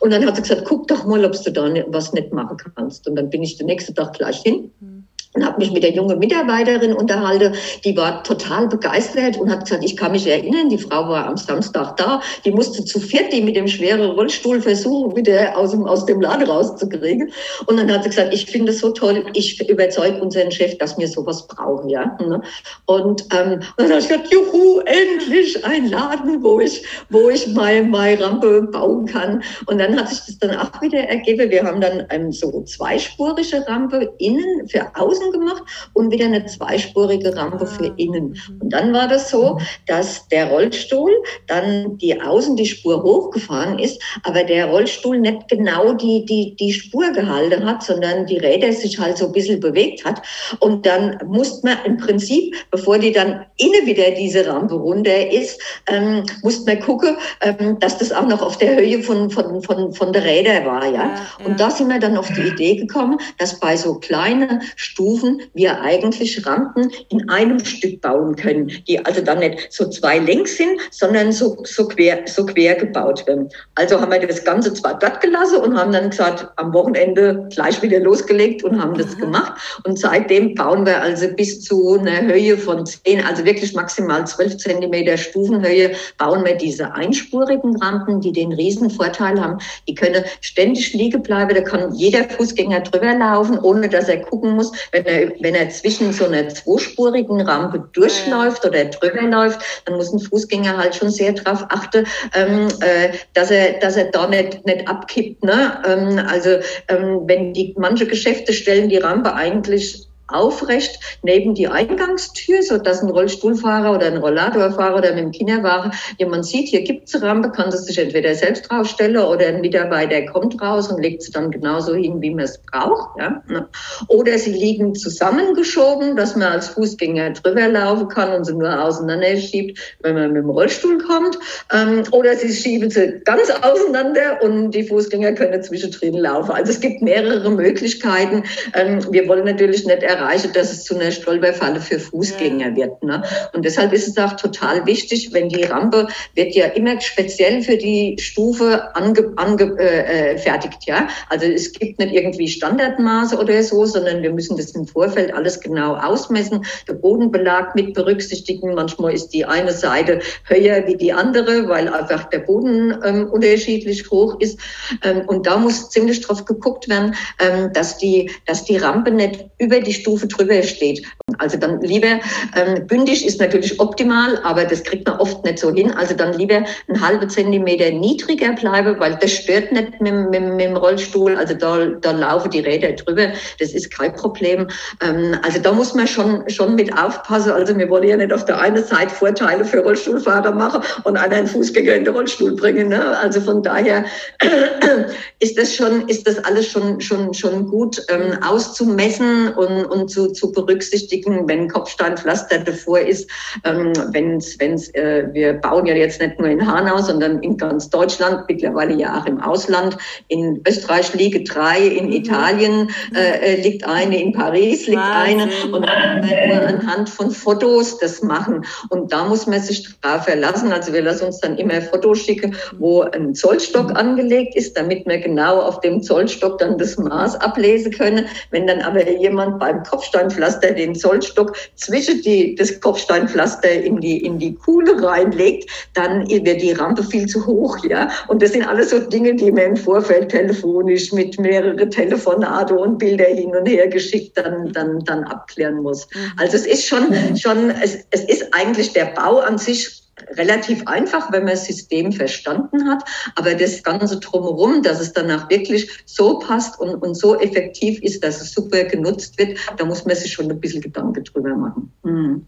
[0.01, 3.07] Und dann hat sie gesagt, guck doch mal, ob du da was nicht machen kannst.
[3.07, 4.71] Und dann bin ich den nächsten Tag gleich hin.
[4.81, 4.94] Mhm
[5.35, 9.83] und habe mich mit der jungen Mitarbeiterin unterhalten, die war total begeistert und hat gesagt,
[9.83, 13.41] ich kann mich erinnern, die Frau war am Samstag da, die musste zu viert die
[13.41, 17.31] mit dem schweren Rollstuhl versuchen, wieder aus dem, aus dem Laden rauszukriegen.
[17.65, 20.97] Und dann hat sie gesagt, ich finde es so toll, ich überzeuge unseren Chef, dass
[20.97, 21.89] wir sowas brauchen.
[21.89, 22.17] ja.
[22.19, 22.41] Ne?
[22.85, 27.47] Und, ähm, und dann habe ich gesagt, juhu, endlich ein Laden, wo ich, wo ich
[27.47, 29.43] meine, meine Rampe bauen kann.
[29.65, 31.49] Und dann hat sich das dann auch wieder ergeben.
[31.49, 36.45] Wir haben dann ähm, so zweispurige Rampe innen für außen außen gemacht und wieder eine
[36.45, 37.93] zweispurige Rampe für ah.
[37.97, 38.39] innen.
[38.59, 41.11] Und dann war das so, dass der Rollstuhl
[41.47, 46.73] dann die außen die Spur hochgefahren ist, aber der Rollstuhl nicht genau die, die, die
[46.73, 50.21] Spur gehalten hat, sondern die Räder sich halt so ein bisschen bewegt hat.
[50.59, 55.59] Und dann musste man im Prinzip, bevor die dann innen wieder diese Rampe runter ist,
[55.87, 59.93] ähm, musste man gucken, ähm, dass das auch noch auf der Höhe von, von, von,
[59.93, 60.85] von der Räder war.
[60.85, 60.91] Ja?
[60.93, 61.45] ja, ja.
[61.45, 65.41] Und da sind wir dann auf die Idee gekommen, dass bei so kleinen Stufen Stufen
[65.53, 70.57] wir eigentlich Rampen in einem Stück bauen können, die also dann nicht so zwei längs
[70.57, 73.49] sind, sondern so, so, quer, so quer gebaut werden.
[73.75, 77.81] Also haben wir das Ganze zwar glatt gelassen und haben dann gesagt, am Wochenende gleich
[77.81, 79.53] wieder losgelegt und haben das gemacht.
[79.85, 84.57] Und seitdem bauen wir also bis zu einer Höhe von zehn, also wirklich maximal zwölf
[84.57, 89.59] Zentimeter Stufenhöhe, bauen wir diese einspurigen Rampen, die den Riesenvorteil haben.
[89.87, 94.55] Die können ständig liegen bleiben, da kann jeder Fußgänger drüber laufen, ohne dass er gucken
[94.55, 99.59] muss, wenn wenn er, wenn er zwischen so einer zweispurigen Rampe durchläuft oder drüber läuft,
[99.85, 104.05] dann muss ein Fußgänger halt schon sehr darauf achten, ähm, äh, dass er, dass er
[104.05, 105.43] da nicht, nicht abkippt.
[105.43, 105.81] Ne?
[105.87, 112.63] Ähm, also ähm, wenn die manche Geschäfte stellen die Rampe eigentlich aufrecht neben die Eingangstür,
[112.63, 117.13] so dass ein Rollstuhlfahrer oder ein Rollatorfahrer oder mit dem Kinderwagen jemand sieht, hier gibt's
[117.15, 121.21] eine Rampe, kann das sich entweder selbst draufstellen oder ein Mitarbeiter kommt raus und legt
[121.21, 123.19] sie dann genauso hin, wie man es braucht.
[123.19, 123.43] Ja?
[123.47, 123.67] Ne?
[124.07, 129.37] Oder sie liegen zusammengeschoben, dass man als Fußgänger drüber laufen kann und sie nur auseinander
[129.37, 131.37] schiebt, wenn man mit dem Rollstuhl kommt.
[131.73, 136.51] Ähm, oder sie schieben sie ganz auseinander und die Fußgänger können zwischendrin laufen.
[136.51, 138.43] Also es gibt mehrere Möglichkeiten.
[138.73, 143.03] Ähm, wir wollen natürlich nicht erreiche, dass es zu einer Stolperfalle für Fußgänger wird.
[143.03, 143.23] Ne?
[143.53, 147.77] Und deshalb ist es auch total wichtig, wenn die Rampe wird ja immer speziell für
[147.77, 149.35] die Stufe angefertigt.
[149.37, 151.07] Ange, äh, fertigt, ja?
[151.29, 155.59] Also es gibt nicht irgendwie Standardmaße oder so, sondern wir müssen das im Vorfeld alles
[155.59, 158.73] genau ausmessen, der Bodenbelag mit berücksichtigen.
[158.73, 164.09] Manchmal ist die eine Seite höher wie die andere, weil einfach der Boden ähm, unterschiedlich
[164.09, 164.59] hoch ist.
[165.03, 169.45] Ähm, und da muss ziemlich drauf geguckt werden, ähm, dass die, dass die Rampe nicht
[169.57, 171.03] über die Stufe drüber steht.
[171.39, 172.19] Also dann lieber,
[172.55, 175.91] ähm, bündig ist natürlich optimal, aber das kriegt man oft nicht so hin.
[175.91, 180.61] Also dann lieber einen halben Zentimeter niedriger bleiben, weil das stört nicht mit, mit, mit
[180.61, 181.35] dem Rollstuhl.
[181.35, 183.29] Also da, da laufen die Räder drüber.
[183.59, 184.67] Das ist kein Problem.
[185.01, 187.51] Ähm, also da muss man schon, schon mit aufpassen.
[187.51, 191.47] Also wir wollen ja nicht auf der einen Seite Vorteile für Rollstuhlfahrer machen und einen
[191.47, 192.89] Fußgänger in den Rollstuhl bringen.
[192.89, 193.17] Ne?
[193.17, 194.05] Also von daher
[195.39, 200.31] ist das schon, ist das alles schon, schon, schon gut ähm, auszumessen und, und zu,
[200.31, 203.29] zu berücksichtigen, wenn Kopfsteinpflaster davor ist,
[203.63, 207.89] ähm, wenn's, wenn's, äh, wir bauen ja jetzt nicht nur in Hanau, sondern in ganz
[207.89, 209.97] Deutschland, mittlerweile ja auch im Ausland.
[210.27, 212.13] In Österreich liegen drei, in mhm.
[212.13, 215.39] Italien äh, äh, liegt eine, in Paris liegt Wahnsinn.
[215.41, 218.65] eine und dann wir anhand von Fotos das machen.
[218.89, 220.71] Und da muss man sich drauf verlassen.
[220.71, 225.19] Also wir lassen uns dann immer Fotos schicken, wo ein Zollstock angelegt ist, damit wir
[225.19, 228.25] genau auf dem Zollstock dann das Maß ablesen können.
[228.51, 234.39] Wenn dann aber jemand beim Kopfsteinpflaster den Zollstock zwischen die, das Kopfsteinpflaster in die, in
[234.39, 238.09] die Kuhle reinlegt, dann wird die Rampe viel zu hoch, ja.
[238.27, 242.97] Und das sind alles so Dinge, die man im Vorfeld telefonisch mit mehreren Telefonate und
[242.97, 246.07] Bilder hin und her geschickt dann, dann, dann abklären muss.
[246.13, 246.31] Mhm.
[246.37, 250.04] Also es ist schon, schon, es, es ist eigentlich der Bau an sich
[250.37, 253.03] relativ einfach, wenn man das System verstanden hat.
[253.35, 258.23] Aber das Ganze drumherum, dass es danach wirklich so passt und, und so effektiv ist,
[258.23, 261.91] dass es super genutzt wird, da muss man sich schon ein bisschen Gedanken drüber machen.
[262.03, 262.45] Mhm.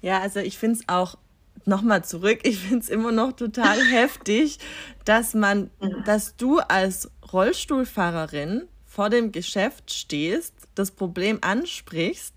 [0.00, 1.16] Ja, also ich finde es auch
[1.64, 4.58] nochmal zurück, ich finde es immer noch total heftig,
[5.04, 5.70] dass man,
[6.04, 12.34] dass du als Rollstuhlfahrerin vor dem Geschäft stehst, das Problem ansprichst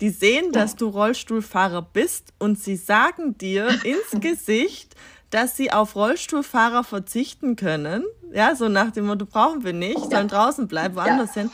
[0.00, 4.94] die sehen, dass du Rollstuhlfahrer bist und sie sagen dir ins Gesicht,
[5.30, 8.04] dass sie auf Rollstuhlfahrer verzichten können.
[8.32, 11.42] Ja, so nach dem Motto, brauchen wir nicht, sollen draußen bleiben, woanders ja.
[11.42, 11.50] hin.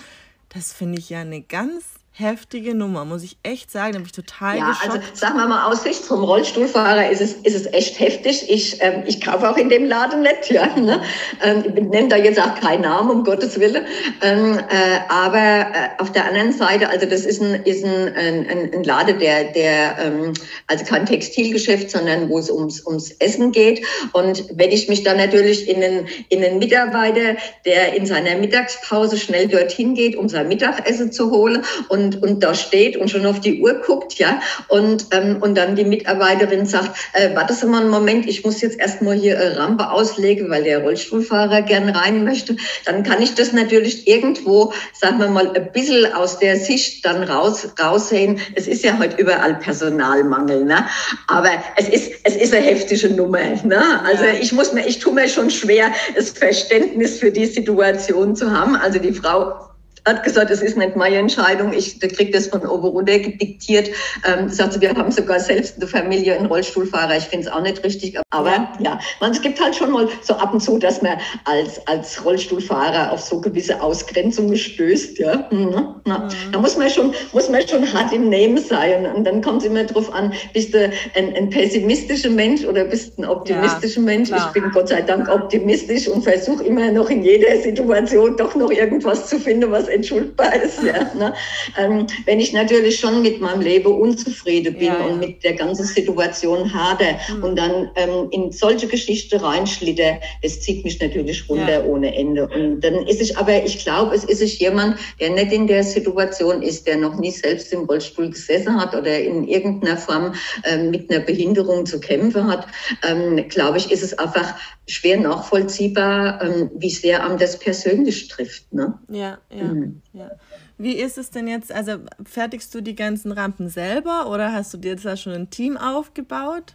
[0.48, 1.85] Das finde ich ja eine ganz
[2.20, 3.92] heftige Nummer, muss ich echt sagen.
[3.92, 4.90] Da bin ich total ja, geschockt.
[4.90, 8.48] Also sagen wir mal aus Sicht vom Rollstuhlfahrer ist es, ist es echt heftig.
[8.48, 10.66] Ich, ähm, ich kaufe auch in dem Laden nicht, ja.
[10.76, 11.00] Ne?
[11.42, 13.85] Ähm, ich nenne da jetzt auch keinen Namen, um Gottes Willen.
[14.22, 18.72] Ähm, äh, aber äh, auf der anderen Seite, also das ist ein, ist ein, ein,
[18.74, 20.35] ein Laden, der, der ähm,
[20.66, 23.85] also kein Textilgeschäft, sondern wo es ums, ums Essen geht.
[24.12, 29.16] Und wenn ich mich dann natürlich in einen, in einen Mitarbeiter, der in seiner Mittagspause
[29.16, 33.26] schnell dorthin geht, um sein Mittagessen zu holen und und, und da steht und schon
[33.26, 37.82] auf die Uhr guckt, ja, und, ähm, und dann die Mitarbeiterin sagt, äh, warte mal
[37.82, 42.24] einen Moment, ich muss jetzt erstmal hier äh, Rampe auslegen, weil der Rollstuhlfahrer gern rein
[42.24, 47.04] möchte, dann kann ich das natürlich irgendwo, sagen wir mal, ein bisschen aus der Sicht
[47.04, 48.38] dann raus, raussehen.
[48.54, 50.86] Es ist ja heute überall Personalmangel, ne?
[51.28, 53.40] aber es ist, es ist eine heftige Nummer.
[53.64, 54.00] Ne?
[54.04, 58.50] Also ich muss mir, ich tue mir schon schwer, das Verständnis für die Situation zu
[58.50, 58.76] haben.
[58.76, 59.69] Also die Frau
[60.06, 63.90] hat gesagt, es ist nicht meine Entscheidung, ich kriege das von oben runter diktiert.
[64.26, 67.16] Ähm, sagt wir haben sogar selbst eine Familie einen Rollstuhlfahrer.
[67.16, 70.08] Ich finde es auch nicht richtig, aber ja, ja man, es gibt halt schon mal
[70.22, 75.18] so ab und zu, dass man als, als Rollstuhlfahrer auf so gewisse Ausgrenzungen stößt.
[75.18, 75.48] Ja?
[75.50, 75.94] Mhm.
[76.06, 76.28] Mhm.
[76.52, 79.06] Da muss man, schon, muss man schon hart im Nehmen sein.
[79.06, 83.16] Und dann kommt es immer darauf an, bist du ein, ein pessimistischer Mensch oder bist
[83.16, 84.28] du ein optimistischer ja, Mensch?
[84.28, 84.52] Klar.
[84.54, 88.70] Ich bin Gott sei Dank optimistisch und versuche immer noch in jeder Situation doch noch
[88.70, 90.83] irgendwas zu finden, was entschuldbar ist.
[90.83, 91.35] Ja, ne?
[91.79, 95.07] ähm, wenn ich natürlich schon mit meinem Leben unzufrieden bin ja, ja.
[95.07, 97.44] und mit der ganzen Situation hader mhm.
[97.44, 102.48] und dann ähm, in solche Geschichten reinschlitter, das zieht mich natürlich runter ohne Ende.
[102.48, 105.85] Und dann ist es aber, ich glaube, es ist es jemand, der nicht in der
[105.85, 110.90] Situation ist, der noch nie selbst im Rollstuhl gesessen hat oder in irgendeiner Form ähm,
[110.90, 112.66] mit einer Behinderung zu kämpfen hat,
[113.09, 114.55] ähm, glaube ich, ist es einfach
[114.90, 118.72] schwer nachvollziehbar, ähm, wie sehr einem das persönlich trifft.
[118.72, 118.98] Ne?
[119.09, 119.64] Ja, ja.
[119.64, 120.03] Mhm.
[120.12, 120.31] Ja.
[120.79, 121.72] Wie ist es denn jetzt?
[121.72, 125.50] Also fertigst du die ganzen Rampen selber oder hast du dir jetzt da schon ein
[125.50, 126.74] Team aufgebaut?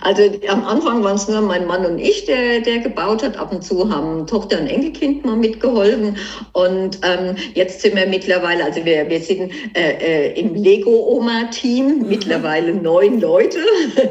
[0.00, 3.36] Also am Anfang waren es nur mein Mann und ich, der, der gebaut hat.
[3.36, 6.16] Ab und zu haben Tochter und Enkelkind mal mitgeholfen.
[6.52, 12.08] Und ähm, jetzt sind wir mittlerweile, also wir, wir sind äh, äh, im Lego-Oma-Team, mhm.
[12.08, 13.58] mittlerweile neun Leute.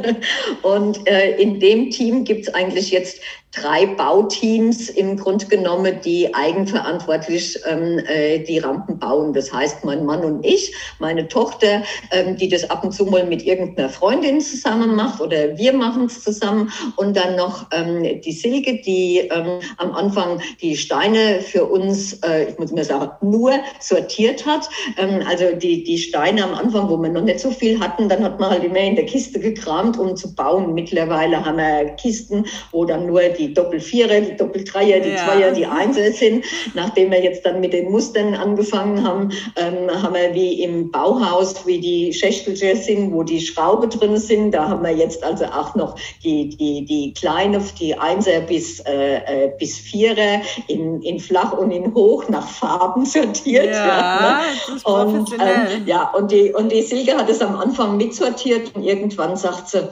[0.62, 3.20] und äh, in dem Team gibt es eigentlich jetzt
[3.56, 9.34] drei Bauteams im Grunde genommen, die eigenverantwortlich ähm, äh, die Rampen bauen.
[9.34, 13.26] Das heißt, mein Mann und ich, meine Tochter, ähm, die das ab und zu mal
[13.26, 18.32] mit irgendeiner Freundin zusammen macht oder wir machen es zusammen und dann noch ähm, die
[18.32, 23.54] Silke, die ähm, am Anfang die Steine für uns, äh, ich muss mir sagen, nur
[23.80, 24.68] sortiert hat.
[24.98, 28.24] Ähm, also die, die Steine am Anfang, wo wir noch nicht so viel hatten, dann
[28.24, 30.74] hat man halt immer in der Kiste gekramt, um zu bauen.
[30.74, 35.18] Mittlerweile haben wir Kisten, wo dann nur die die Doppel-Vierer, die Doppel-Dreier, die ja.
[35.18, 36.46] Zweier, die Einser sind.
[36.74, 41.66] Nachdem wir jetzt dann mit den Mustern angefangen haben, ähm, haben wir wie im Bauhaus,
[41.66, 44.52] wie die Schächtelchen sind, wo die Schraube drin sind.
[44.52, 49.18] Da haben wir jetzt also auch noch die, die, die kleine, die Einser bis, äh,
[49.18, 53.66] äh bis Vierer in, in flach und in hoch nach Farben sortiert.
[53.66, 54.82] Ja, ja ne?
[54.84, 59.36] und, ähm, ja, und die, und die Silke hat es am Anfang mitsortiert und irgendwann
[59.36, 59.90] sagt sie,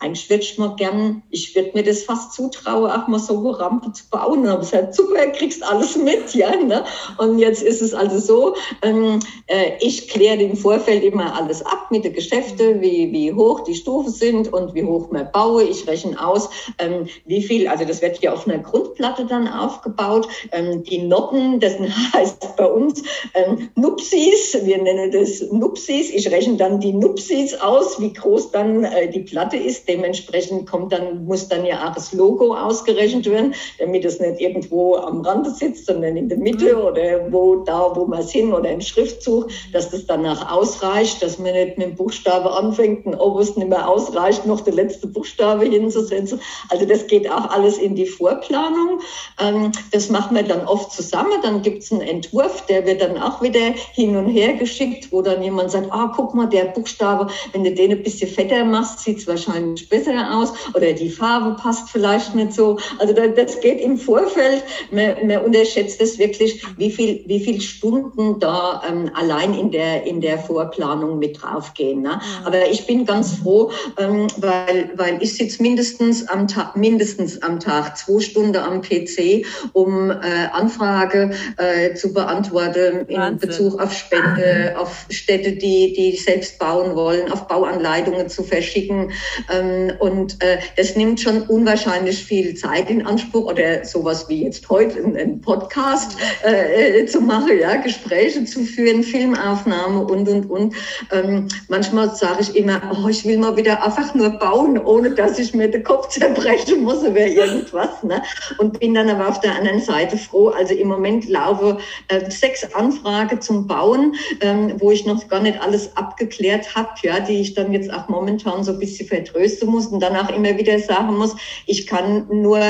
[0.00, 3.58] eigentlich würde ich mal gern, ich würde mir das fast zutrauen, auch mal so eine
[3.58, 4.40] Rampe zu bauen.
[4.40, 6.56] Und habe gesagt, super, kriegst alles mit, ja.
[6.56, 6.84] Ne?
[7.18, 11.88] Und jetzt ist es also so, ähm, äh, ich kläre im Vorfeld immer alles ab
[11.90, 15.64] mit den Geschäften, wie, wie hoch die Stufen sind und wie hoch man baue.
[15.64, 20.26] Ich rechne aus, ähm, wie viel, also das wird ja auf einer Grundplatte dann aufgebaut.
[20.52, 21.74] Ähm, die Noppen, das
[22.14, 23.02] heißt bei uns
[23.34, 26.08] ähm, Nupsis, wir nennen das Nupsis.
[26.08, 30.92] Ich rechne dann die Nupsis aus, wie groß dann äh, die Platte ist Dementsprechend kommt
[30.92, 35.50] dann, muss dann ja auch das Logo ausgerechnet werden, damit es nicht irgendwo am Rande
[35.50, 36.82] sitzt, sondern in der Mitte mhm.
[36.82, 41.40] oder wo, da, wo man es hin oder ein Schriftzug, dass das danach ausreicht, dass
[41.40, 45.08] man nicht mit dem Buchstabe anfängt und ob es nicht mehr ausreicht, noch der letzte
[45.08, 46.40] Buchstabe hinzusetzen.
[46.68, 49.00] Also das geht auch alles in die Vorplanung.
[49.40, 51.32] Ähm, das machen wir dann oft zusammen.
[51.42, 55.20] Dann gibt es einen Entwurf, der wird dann auch wieder hin und her geschickt, wo
[55.20, 59.00] dann jemand sagt, ah, guck mal, der Buchstabe, wenn du den ein bisschen fetter machst,
[59.00, 62.78] sieht es wahrscheinlich besser aus oder die Farbe passt vielleicht nicht so.
[62.98, 64.62] Also das geht im Vorfeld.
[64.90, 70.04] Man, man unterschätzt es wirklich, wie viel, wie viel Stunden da ähm, allein in der,
[70.04, 72.02] in der Vorplanung mit draufgehen.
[72.02, 72.20] Ne?
[72.44, 77.60] Aber ich bin ganz froh, ähm, weil, weil ich sitze mindestens am Tag, mindestens am
[77.60, 80.14] Tag zwei Stunden am PC, um äh,
[80.52, 83.48] Anfrage äh, zu beantworten in Wahnsinn.
[83.48, 89.12] Bezug auf Spende, auf Städte, die, die selbst bauen wollen, auf Bauanleitungen zu verschicken.
[89.52, 94.44] Ähm, ähm, und äh, das nimmt schon unwahrscheinlich viel Zeit in Anspruch oder sowas wie
[94.44, 100.50] jetzt heute einen Podcast äh, äh, zu machen, ja, Gespräche zu führen, Filmaufnahme und, und,
[100.50, 100.74] und.
[101.12, 105.38] Ähm, manchmal sage ich immer, oh, ich will mal wieder einfach nur bauen, ohne dass
[105.38, 108.02] ich mir den Kopf zerbrechen muss oder irgendwas.
[108.02, 108.22] Ne?
[108.58, 110.48] Und bin dann aber auf der anderen Seite froh.
[110.48, 111.78] Also im Moment laufe
[112.08, 117.20] äh, sechs Anfragen zum Bauen, ähm, wo ich noch gar nicht alles abgeklärt habe, ja,
[117.20, 120.56] die ich dann jetzt auch momentan so ein bisschen vertröste leisten muss und danach immer
[120.56, 122.60] wieder sagen muss, ich kann nur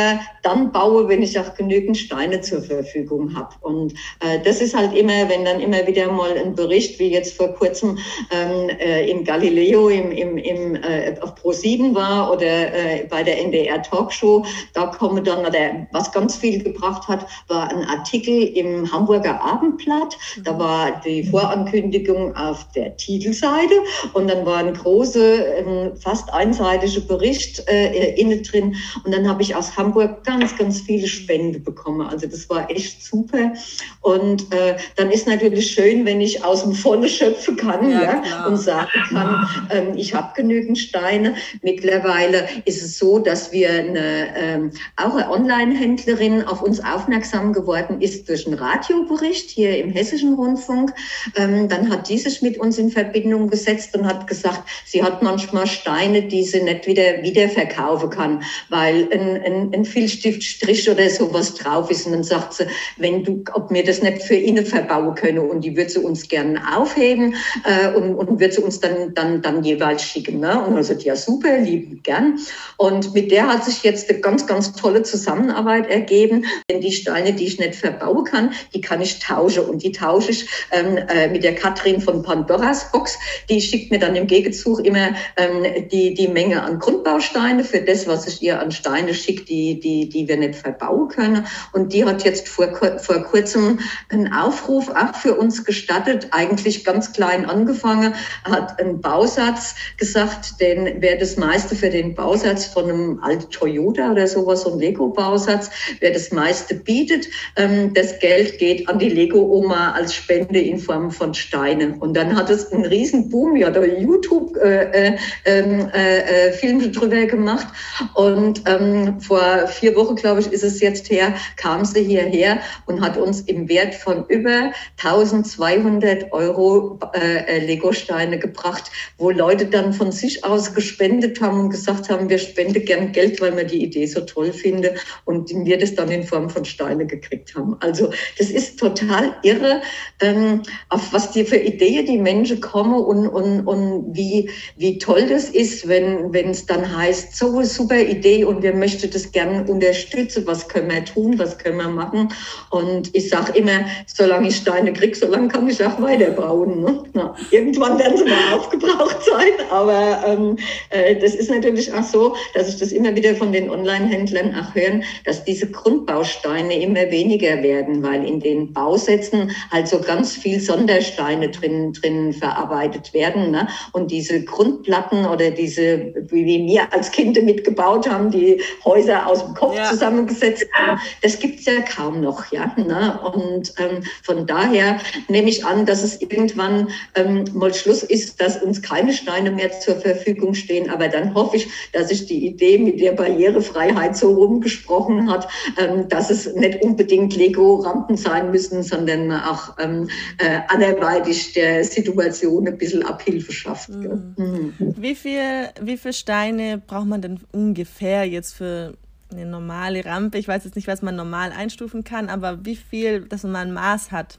[0.43, 3.55] dann bauen, wenn ich auch genügend Steine zur Verfügung habe.
[3.61, 7.37] Und äh, das ist halt immer, wenn dann immer wieder mal ein Bericht, wie jetzt
[7.37, 7.99] vor kurzem
[8.31, 13.39] ähm, äh, im Galileo im, im, im, äh, auf Pro7 war oder äh, bei der
[13.41, 18.91] NDR Talkshow, da kommen dann, oder was ganz viel gebracht hat, war ein Artikel im
[18.91, 20.17] Hamburger Abendblatt.
[20.45, 23.75] Da war die Vorankündigung auf der Titelseite
[24.15, 28.77] und dann war ein großer, ähm, fast einseitig mittelalterliche Bericht äh, innen drin.
[29.05, 32.07] Und dann habe ich aus Hamburg ganz, ganz viele Spenden bekommen.
[32.07, 33.53] Also das war echt super.
[34.01, 38.47] Und äh, dann ist natürlich schön, wenn ich aus dem Vollen schöpfen kann ja, ja
[38.47, 41.35] und sagen kann, ähm, ich habe genügend Steine.
[41.63, 48.01] Mittlerweile ist es so, dass wir eine, ähm, auch eine Online-Händlerin auf uns aufmerksam geworden
[48.01, 50.93] ist durch einen Radiobericht hier im Hessischen Rundfunk.
[51.37, 55.23] Ähm, dann hat die sich mit uns in Verbindung gesetzt und hat gesagt, sie hat
[55.23, 61.55] manchmal Steine, die sie nicht wieder wiederverkaufen kann, weil ein, ein, ein Filzstiftstrich oder sowas
[61.55, 62.07] drauf ist.
[62.07, 65.63] Und dann sagt sie, wenn du, ob wir das nicht für ihnen verbauen können und
[65.63, 69.65] die würde sie uns gerne aufheben äh, und, und wird sie uns dann, dann, dann
[69.65, 70.41] jeweils schicken.
[70.41, 70.63] Ne?
[70.65, 72.39] Und dann sagt, ja super, lieben gern.
[72.77, 76.45] Und mit der hat sich jetzt eine ganz, ganz tolle Zusammenarbeit ergeben.
[76.71, 79.65] Denn die Steine, die ich nicht verbauen kann, die kann ich tauschen.
[79.65, 83.19] Und die tausche ich ähm, äh, mit der Katrin von Pandoras Box.
[83.49, 87.81] Die schickt mir dann im Gegenzug immer ähm, die, die Menge Menge an Grundbausteine für
[87.81, 91.47] das, was ich ihr an Steine schickt, die, die, die wir nicht verbauen können.
[91.73, 97.13] Und die hat jetzt vor, vor kurzem einen Aufruf auch für uns gestattet, eigentlich ganz
[97.13, 103.21] klein angefangen, hat einen Bausatz gesagt, denn wer das meiste für den Bausatz von einem
[103.23, 108.89] alten Toyota oder sowas, so ein Lego-Bausatz, wer das meiste bietet, ähm, das Geld geht
[108.89, 111.95] an die Lego-Oma als Spende in Form von Steinen.
[111.95, 116.53] Und dann hat es einen riesen Boom, ja, der YouTube äh, äh, ähm, äh, äh,
[116.53, 117.69] Filme drüber gemacht.
[118.15, 123.01] Und ähm, vor vier Wochen, glaube ich, ist es jetzt her, kam sie hierher und
[123.01, 124.73] hat uns im Wert von über
[125.03, 131.71] 1200 Euro äh, äh, Lego-Steine gebracht, wo Leute dann von sich aus gespendet haben und
[131.71, 135.79] gesagt haben, wir spenden gern Geld, weil wir die Idee so toll finden und wir
[135.79, 137.77] das dann in Form von Steine gekriegt haben.
[137.81, 139.83] Also das ist total irre,
[140.21, 145.27] ähm, auf was die für Ideen die Menschen kommen und, und, und wie, wie toll
[145.29, 149.65] das ist, wenn Wenn es dann heißt, so super Idee und wir möchten das gerne
[149.71, 152.29] unterstützen, was können wir tun, was können wir machen?
[152.71, 156.81] Und ich sage immer, solange ich Steine kriege, solange kann ich auch weiterbauen.
[156.83, 157.03] Ne?
[157.13, 160.57] Na, irgendwann werden sie mal aufgebraucht sein, aber ähm,
[160.91, 164.75] äh, das ist natürlich auch so, dass ich das immer wieder von den Online-Händlern auch
[164.75, 170.61] hören, dass diese Grundbausteine immer weniger werden, weil in den Bausätzen halt so ganz viel
[170.61, 173.51] Sondersteine drin, drin verarbeitet werden.
[173.51, 173.69] Ne?
[173.93, 179.55] Und diese Grundplatten oder diese, wie wir als Kinder mitgebaut haben, die Häuser aus dem
[179.55, 179.85] Kopf ja.
[179.85, 182.51] zusammengesetzt haben, das gibt's ja kaum noch.
[182.53, 182.75] Ja?
[182.77, 183.19] Ne?
[183.35, 188.63] Und ähm, von daher nehme ich an, dass es irgendwann ähm, mal Schluss ist, dass
[188.63, 190.91] uns keine Steine mehr zur Verfügung stehen.
[190.91, 195.49] Aber dann hoffe ich, dass sich die Idee mit der Barrierefreiheit so rumgesprochen hat,
[195.79, 200.09] ähm, dass es nicht unbedingt Lego-Rampen sein müssen, sondern auch ähm,
[200.39, 203.91] äh, anderweitig der Situation ein bisschen Abhilfe schafft.
[203.91, 204.35] Mhm.
[204.37, 204.95] Mhm.
[204.97, 208.95] Wie viel, wie viele Steine braucht man denn ungefähr jetzt für
[209.31, 210.39] eine normale Rampe?
[210.39, 213.73] Ich weiß jetzt nicht, was man normal einstufen kann, aber wie viel, dass man ein
[213.73, 214.39] Maß hat?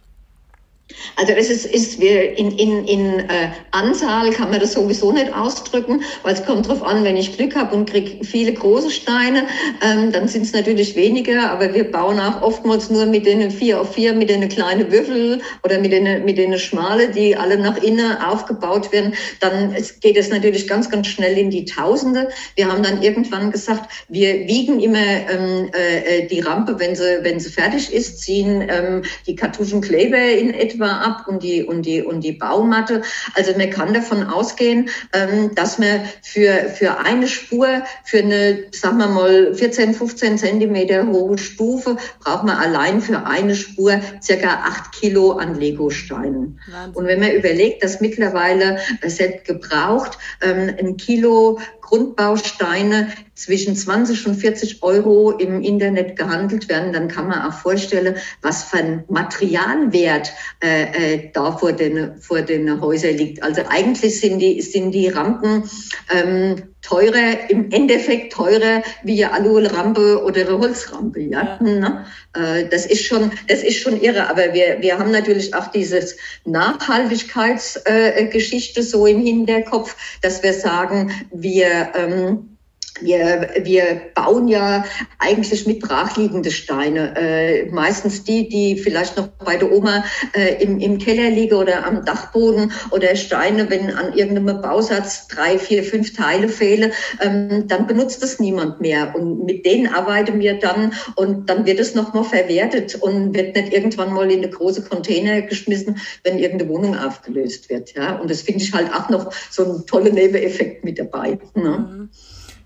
[1.15, 5.33] Also das ist, ist wir in, in, in äh, Anzahl kann man das sowieso nicht
[5.33, 9.45] ausdrücken, weil es kommt darauf an, wenn ich Glück habe und kriege viele große Steine,
[9.83, 13.81] ähm, dann sind es natürlich weniger, aber wir bauen auch oftmals nur mit denen vier
[13.81, 17.77] auf vier, mit denen kleinen Würfel oder mit denen, mit denen schmale, die alle nach
[17.77, 19.13] innen aufgebaut werden.
[19.39, 22.29] Dann geht es natürlich ganz, ganz schnell in die Tausende.
[22.55, 27.39] Wir haben dann irgendwann gesagt, wir wiegen immer ähm, äh, die Rampe, wenn sie, wenn
[27.39, 32.01] sie fertig ist, ziehen ähm, die Kartuschenkleber in etwa etwa ab und die, und die,
[32.01, 33.01] und die Baumatte.
[33.35, 37.67] Also man kann davon ausgehen, ähm, dass man für, für eine Spur,
[38.03, 43.55] für eine, sagen wir mal, 14, 15 Zentimeter hohe Stufe, braucht man allein für eine
[43.55, 46.59] Spur circa acht Kilo an Legosteinen.
[46.93, 51.59] Und wenn man überlegt, dass mittlerweile selbst gebraucht ähm, ein Kilo
[51.91, 58.15] Grundbausteine zwischen 20 und 40 Euro im Internet gehandelt werden, dann kann man auch vorstellen,
[58.41, 60.31] was für ein Materialwert
[60.63, 63.43] äh, äh, da vor den, vor den Häusern liegt.
[63.43, 65.69] Also eigentlich sind die, sind die Rampen
[66.13, 71.21] ähm, teurer, im Endeffekt teurer wie eine Alurampe oder eine Holzrampe.
[71.21, 71.57] Ja?
[71.59, 71.63] ja.
[71.63, 72.05] Ne?
[72.33, 74.29] Äh, das ist schon, das ist schon irre.
[74.29, 81.91] Aber wir, wir haben natürlich auch dieses Nachhaltigkeitsgeschichte so im Hinterkopf, dass wir sagen, wir,
[81.95, 82.50] ähm,
[82.99, 84.85] wir, wir bauen ja
[85.17, 87.15] eigentlich mit brachliegende Steine.
[87.15, 91.85] Äh, meistens die, die vielleicht noch bei der Oma äh, im, im Keller liegen oder
[91.85, 97.87] am Dachboden oder Steine, wenn an irgendeinem Bausatz drei, vier, fünf Teile fehlen, ähm, dann
[97.87, 99.15] benutzt das niemand mehr.
[99.15, 103.73] Und mit denen arbeiten wir dann und dann wird es nochmal verwertet und wird nicht
[103.73, 107.95] irgendwann mal in eine große Container geschmissen, wenn irgendeine Wohnung aufgelöst wird.
[107.95, 108.17] Ja?
[108.17, 111.39] Und das finde ich halt auch noch so ein toller Nebeneffekt mit dabei.
[111.55, 111.87] Ne?
[111.89, 112.09] Mhm.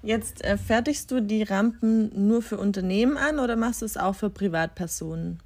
[0.06, 4.14] Jetzt äh, fertigst du die Rampen nur für Unternehmen an oder machst du es auch
[4.14, 5.40] für Privatpersonen?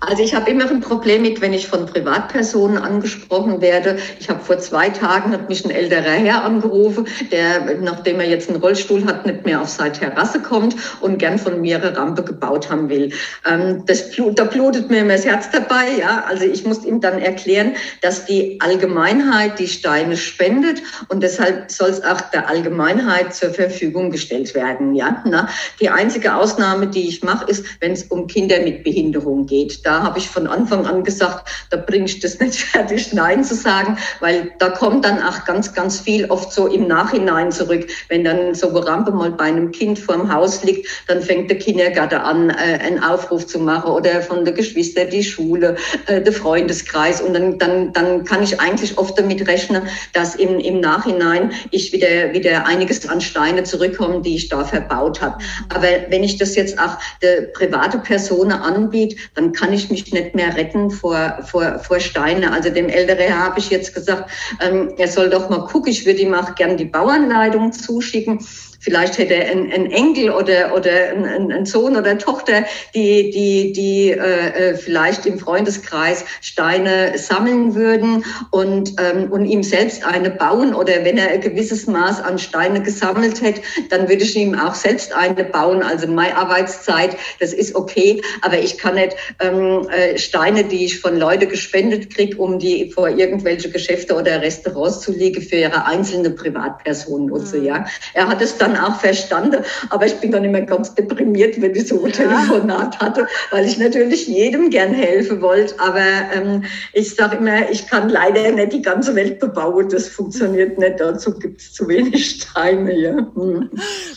[0.00, 3.98] Also ich habe immer ein Problem mit, wenn ich von Privatpersonen angesprochen werde.
[4.20, 8.48] Ich habe vor zwei Tagen hat mich ein älterer Herr angerufen, der, nachdem er jetzt
[8.48, 12.22] einen Rollstuhl hat, nicht mehr auf seine Terrasse kommt und gern von mir eine Rampe
[12.22, 13.12] gebaut haben will.
[13.44, 15.98] Ähm, das, da blutet mir immer das Herz dabei.
[15.98, 21.72] Ja, also ich muss ihm dann erklären, dass die Allgemeinheit die Steine spendet und deshalb
[21.72, 24.94] soll es auch der Allgemeinheit zur Verfügung gestellt werden.
[24.94, 25.48] Ja, na,
[25.80, 30.02] die einzige Ausnahme, die ich mache, ist, wenn es um Kinder mit Behinderung geht da
[30.02, 33.96] habe ich von Anfang an gesagt, da bringe ich das nicht fertig, Nein zu sagen,
[34.20, 37.86] weil da kommt dann auch ganz, ganz viel oft so im Nachhinein zurück.
[38.08, 41.48] Wenn dann so eine Rampe mal bei einem Kind vor dem Haus liegt, dann fängt
[41.48, 45.76] der Kindergarten an, äh, einen Aufruf zu machen oder von der Geschwister die Schule,
[46.06, 47.22] äh, der Freundeskreis.
[47.22, 51.94] Und dann, dann, dann kann ich eigentlich oft damit rechnen, dass im, im Nachhinein ich
[51.94, 55.38] wieder, wieder einiges an Steine zurückkomme, die ich da verbaut habe.
[55.74, 60.12] Aber wenn ich das jetzt auch der private Personen anbiete, dann kann ich ich mich
[60.12, 62.52] nicht mehr retten vor, vor, vor Steine.
[62.52, 66.20] Also dem Ältere habe ich jetzt gesagt, ähm, er soll doch mal gucken, ich würde
[66.20, 68.40] ihm auch gern die Bauanleitung zuschicken.
[68.80, 72.64] Vielleicht hätte er einen, einen Enkel oder, oder einen, einen Sohn oder Tochter,
[72.94, 79.62] die, die, die äh, äh, vielleicht im Freundeskreis Steine sammeln würden und, ähm, und ihm
[79.62, 80.74] selbst eine bauen.
[80.74, 84.74] Oder wenn er ein gewisses Maß an Steine gesammelt hätte, dann würde ich ihm auch
[84.74, 85.82] selbst eine bauen.
[85.82, 88.22] Also meine Arbeitszeit, das ist okay.
[88.42, 92.90] Aber ich kann nicht ähm, äh, Steine, die ich von Leuten gespendet kriege, um die
[92.90, 97.58] vor irgendwelche Geschäfte oder Restaurants zu legen, für ihre einzelne Privatperson nutze.
[97.58, 97.64] Mhm.
[97.64, 99.64] Ja, er hat es dann dann auch verstanden.
[99.90, 103.78] Aber ich bin dann immer ganz deprimiert, wenn ich so ein Telefonat hatte, weil ich
[103.78, 105.74] natürlich jedem gern helfen wollte.
[105.78, 106.00] Aber
[106.34, 109.88] ähm, ich sage immer, ich kann leider nicht die ganze Welt bebauen.
[109.88, 111.00] Das funktioniert nicht.
[111.00, 112.94] Dazu gibt es zu wenig Steine.
[112.94, 113.16] Ja.
[113.34, 113.70] Hm.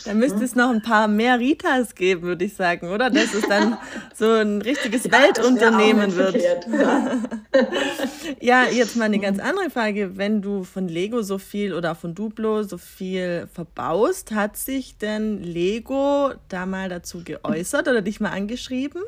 [0.04, 3.10] Da müsste es noch ein paar mehr Ritas geben, würde ich sagen, oder?
[3.10, 3.78] Dass es dann
[4.14, 6.36] so ein richtiges ja, Weltunternehmen wird.
[6.36, 7.20] Ja.
[8.40, 10.16] ja, jetzt mal eine ganz andere Frage.
[10.16, 15.40] Wenn du von Lego so viel oder von Duplo so viel verbaust, hat sich denn
[15.40, 19.00] Lego da mal dazu geäußert oder dich mal angeschrieben?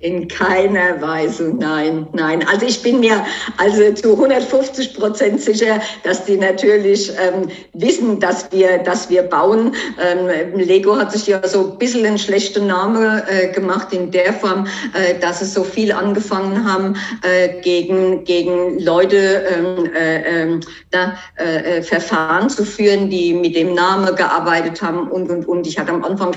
[0.00, 2.46] In keiner Weise, nein, nein.
[2.46, 3.26] Also ich bin mir
[3.56, 9.74] also zu 150 Prozent sicher, dass die natürlich ähm, wissen, dass wir, dass wir bauen.
[10.00, 14.34] Ähm, Lego hat sich ja so ein bisschen einen schlechten Namen äh, gemacht in der
[14.34, 20.60] Form, äh, dass es so viel angefangen haben, äh, gegen, gegen Leute ähm, äh, ähm,
[20.92, 25.66] da, äh, äh, Verfahren zu führen, die mit dem Namen gearbeitet haben und, und, und.
[25.66, 26.36] Ich hatte am Anfang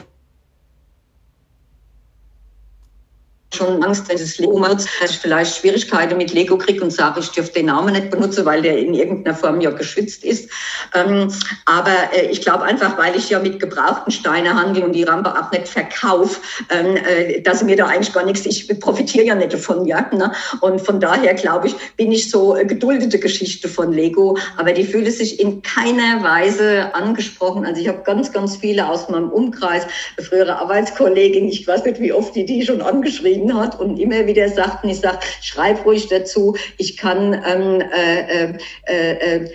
[3.53, 7.19] schon Angst, wenn es Lego macht, dass ich vielleicht Schwierigkeiten mit Lego kriege und sage,
[7.19, 10.49] ich dürfte den Namen nicht benutzen, weil der in irgendeiner Form ja geschützt ist.
[10.95, 11.31] Ähm,
[11.65, 15.31] aber äh, ich glaube einfach, weil ich ja mit gebrauchten Steinen handle und die Rampe
[15.31, 16.39] auch nicht verkaufe,
[16.69, 20.09] ähm, äh, dass mir da eigentlich gar nichts, ich profitiere ja nicht davon, ja.
[20.13, 20.31] Ne?
[20.61, 24.85] Und von daher glaube ich, bin ich so äh, geduldete Geschichte von Lego, aber die
[24.85, 27.65] fühle sich in keiner Weise angesprochen.
[27.65, 29.83] Also ich habe ganz, ganz viele aus meinem Umkreis,
[30.19, 34.25] frühere Arbeitskollegin, ich weiß nicht, wie oft die die schon angeschrieben geschrieben hat und immer
[34.27, 39.49] wieder sagten, ich sage, schreib ruhig dazu, ich kann ähm, äh, äh, äh,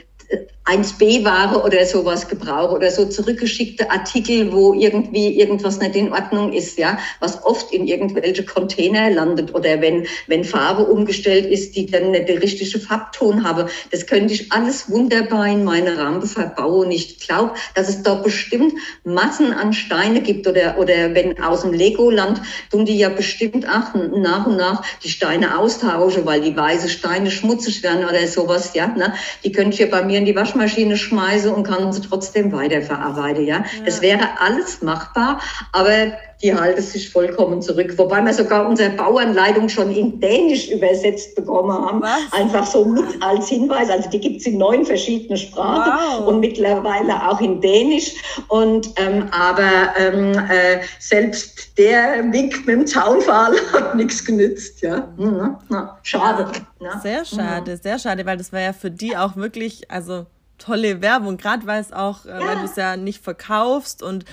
[0.66, 6.76] 1b-Ware oder sowas gebrauche oder so zurückgeschickte Artikel, wo irgendwie irgendwas nicht in Ordnung ist,
[6.76, 12.10] ja, was oft in irgendwelche Container landet oder wenn, wenn Farbe umgestellt ist, die dann
[12.10, 13.68] nicht der richtige Farbton habe.
[13.92, 16.90] Das könnte ich alles wunderbar in meine Rampe verbauen.
[16.90, 21.74] Ich glaube, dass es da bestimmt Massen an Steine gibt oder, oder wenn aus dem
[21.74, 22.40] Legoland
[22.72, 27.30] tun die ja bestimmt auch nach und nach die Steine austauschen, weil die weiße Steine
[27.30, 29.14] schmutzig werden oder sowas, ja, ne?
[29.44, 32.52] Die könnte ich ja bei mir in die Waschmaschine Waschmaschine schmeiße und kann sie trotzdem
[32.52, 33.46] weiterverarbeiten.
[33.46, 33.58] Ja?
[33.58, 33.64] ja.
[33.84, 35.40] Das wäre alles machbar,
[35.72, 37.94] aber die halten sich vollkommen zurück.
[37.96, 42.02] Wobei wir sogar unsere Bauanleitung schon in Dänisch übersetzt bekommen haben.
[42.02, 42.32] Was?
[42.32, 43.88] Einfach so mit als Hinweis.
[43.88, 46.26] Also die gibt es in neun verschiedenen Sprachen wow.
[46.26, 48.12] und mittlerweile auch in Dänisch.
[48.48, 54.82] Und ähm, aber ähm, äh, selbst der Wink mit dem Zaunpfahl hat nichts genützt.
[54.82, 55.56] Ja, mhm.
[55.68, 56.48] Na, schade.
[56.80, 57.00] Ja.
[57.00, 57.80] Sehr schade, mhm.
[57.82, 60.26] sehr schade, weil das war ja für die auch wirklich, also
[60.58, 62.40] tolle Werbung, gerade weil es auch, äh, ja.
[62.40, 64.24] weil du es ja nicht verkaufst und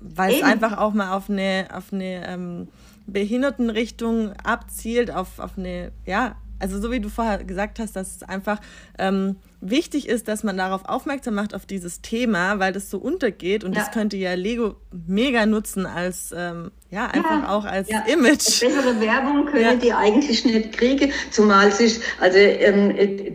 [0.00, 2.68] weil es einfach auch mal auf eine, auf eine ähm,
[3.06, 8.22] Behindertenrichtung abzielt, auf, auf eine, ja, also so wie du vorher gesagt hast, dass es
[8.22, 8.60] einfach
[8.98, 13.64] ähm, wichtig ist, dass man darauf aufmerksam macht, auf dieses Thema, weil das so untergeht
[13.64, 13.80] und ja.
[13.80, 17.48] das könnte ja Lego mega nutzen als, ähm, ja, einfach ja.
[17.50, 18.00] auch als ja.
[18.06, 18.60] Image.
[18.60, 22.94] Bessere Werbung können die eigentlich nicht kriegen, zumal sich, also ähm,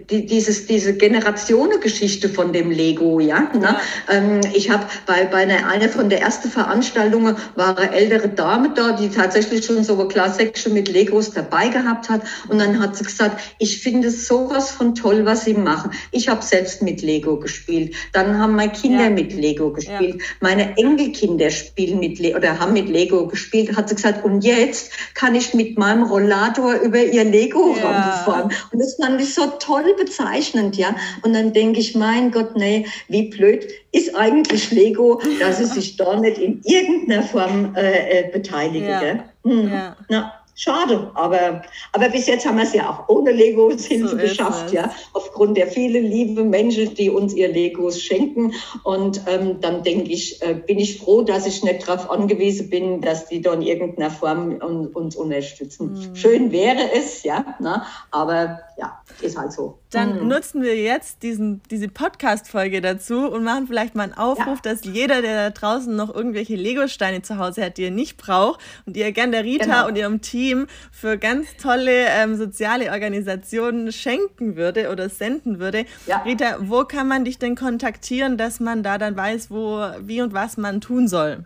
[0.09, 3.41] die, dieses, diese Generationengeschichte von dem Lego, ja.
[3.53, 3.77] Ne?
[4.09, 8.73] Ähm, ich habe bei, bei einer, einer von der ersten Veranstaltungen war eine ältere Dame
[8.73, 12.95] da, die tatsächlich schon so eine Class-Section mit Legos dabei gehabt hat und dann hat
[12.95, 15.91] sie gesagt, ich finde sowas von toll, was sie machen.
[16.13, 17.95] Ich habe selbst mit Lego gespielt.
[18.13, 19.09] Dann haben meine Kinder ja.
[19.09, 20.15] mit Lego gespielt.
[20.15, 20.25] Ja.
[20.41, 23.75] Meine Enkelkinder spielen mit Le oder haben mit Lego gespielt.
[23.75, 28.23] Hat sie gesagt, und jetzt kann ich mit meinem Rollator über ihr Lego ja.
[28.25, 28.51] fahren.
[28.71, 30.95] Und das fand ich so toll bezeichnend, ja.
[31.23, 35.97] Und dann denke ich, mein Gott, nee, wie blöd ist eigentlich Lego, dass es sich
[35.97, 38.89] da nicht in irgendeiner Form äh, äh beteilige.
[38.89, 39.25] Ja.
[39.43, 39.71] Hm.
[39.71, 39.97] Ja.
[40.09, 44.71] Na, Schade, aber, aber bis jetzt haben wir es ja auch ohne Legos so geschafft,
[44.71, 48.53] ja, aufgrund der vielen lieben Menschen, die uns ihr Legos schenken.
[48.83, 53.01] Und ähm, dann denke ich, äh, bin ich froh, dass ich nicht darauf angewiesen bin,
[53.01, 55.93] dass die da in irgendeiner Form un, uns unterstützen.
[55.93, 56.15] Mhm.
[56.15, 57.81] Schön wäre es, ja, ne?
[58.11, 59.79] aber ja, ist halt so.
[59.91, 60.27] Dann mhm.
[60.27, 64.71] nutzen wir jetzt diesen, diese Podcast-Folge dazu und machen vielleicht mal einen Aufruf, ja.
[64.71, 68.59] dass jeder, der da draußen noch irgendwelche Lego-Steine zu Hause hat, die er nicht braucht
[68.85, 69.87] und die er gerne der Rita genau.
[69.87, 75.85] und ihrem Team für ganz tolle ähm, soziale Organisationen schenken würde oder senden würde.
[76.07, 76.23] Ja.
[76.23, 80.33] Rita, wo kann man dich denn kontaktieren, dass man da dann weiß, wo, wie und
[80.33, 81.45] was man tun soll?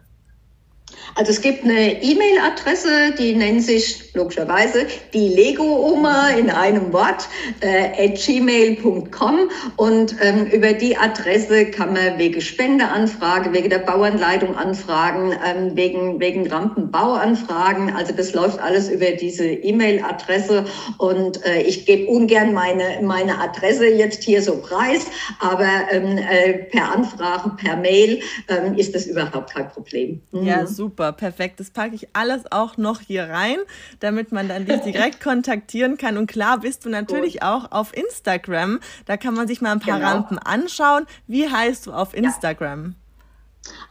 [1.16, 7.28] Also es gibt eine E-Mail-Adresse, die nennt sich logischerweise die Lego-Oma in einem Wort
[7.62, 14.56] äh, at gmail.com und ähm, über die Adresse kann man wegen Spendeanfrage, wegen der Bauanleitung
[14.56, 17.94] anfragen, ähm, wegen, wegen Rampenbau anfragen.
[17.96, 20.66] Also das läuft alles über diese E-Mail-Adresse
[20.98, 25.08] und äh, ich gebe ungern meine, meine Adresse jetzt hier so preis,
[25.40, 30.22] aber ähm, äh, per Anfrage, per Mail ähm, ist das überhaupt kein Problem.
[30.32, 30.44] Mhm.
[30.46, 31.60] Ja, super, perfekt.
[31.60, 33.58] Das packe ich alles auch noch hier rein,
[34.00, 36.18] damit man dann dich direkt kontaktieren kann.
[36.18, 37.44] Und klar bist du natürlich Gut.
[37.44, 38.80] auch auf Instagram.
[39.06, 40.12] Da kann man sich mal ein paar genau.
[40.12, 41.06] Rampen anschauen.
[41.28, 42.86] Wie heißt du auf Instagram?
[42.86, 43.07] Ja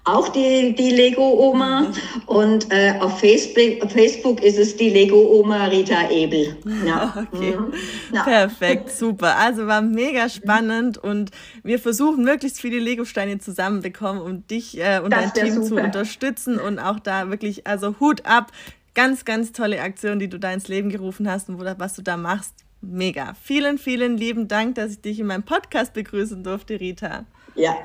[0.07, 1.81] auch die, die Lego-Oma.
[1.81, 1.95] Mhm.
[2.27, 6.57] Und äh, auf, Facebook, auf Facebook ist es die Lego-Oma Rita Ebel.
[6.85, 7.15] Ja.
[7.27, 7.57] Okay.
[7.57, 7.73] Mhm.
[8.13, 8.23] Ja.
[8.23, 9.37] Perfekt, super.
[9.37, 11.31] Also war mega spannend und
[11.63, 15.67] wir versuchen möglichst viele Lego-Steine zusammenbekommen, um dich äh, und das dein Team super.
[15.67, 18.53] zu unterstützen und auch da wirklich, also Hut ab.
[18.95, 22.17] Ganz, ganz tolle Aktion, die du da ins Leben gerufen hast und was du da
[22.17, 22.55] machst.
[22.81, 23.35] Mega.
[23.43, 27.25] Vielen, vielen lieben Dank, dass ich dich in meinem Podcast begrüßen durfte, Rita.
[27.55, 27.77] Ja,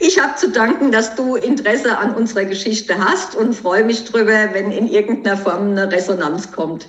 [0.00, 4.52] ich habe zu danken, dass du Interesse an unserer Geschichte hast und freue mich drüber,
[4.52, 6.86] wenn in irgendeiner Form eine Resonanz kommt.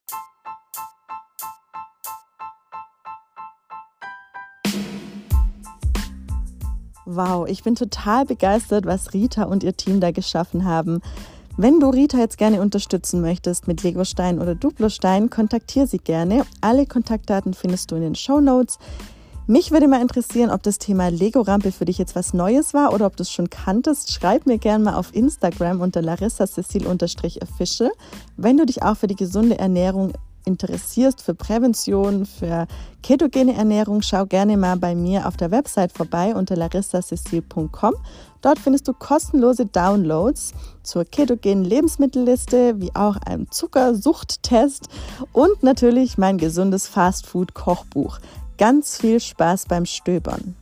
[7.07, 11.01] Wow, ich bin total begeistert, was Rita und ihr Team da geschaffen haben.
[11.55, 16.45] Wenn du Rita jetzt gerne unterstützen möchtest mit Legostein oder Duplostein, kontaktiere sie gerne.
[16.59, 18.77] Alle Kontaktdaten findest du in den Show Notes.
[19.47, 23.05] Mich würde mal interessieren, ob das Thema Lego-Rampe für dich jetzt was Neues war oder
[23.05, 24.11] ob du es schon kanntest.
[24.11, 27.91] Schreib mir gerne mal auf Instagram unter Larissa Cecil-official.
[28.37, 30.13] Wenn du dich auch für die gesunde Ernährung
[30.45, 32.65] interessierst, für Prävention, für
[33.03, 37.93] ketogene Ernährung, schau gerne mal bei mir auf der Website vorbei unter larissacecil.com.
[38.41, 44.87] Dort findest du kostenlose Downloads zur ketogenen Lebensmittelliste, wie auch einem Zuckersuchttest
[45.33, 48.17] und natürlich mein gesundes Fastfood-Kochbuch.
[48.57, 50.55] Ganz viel Spaß beim Stöbern.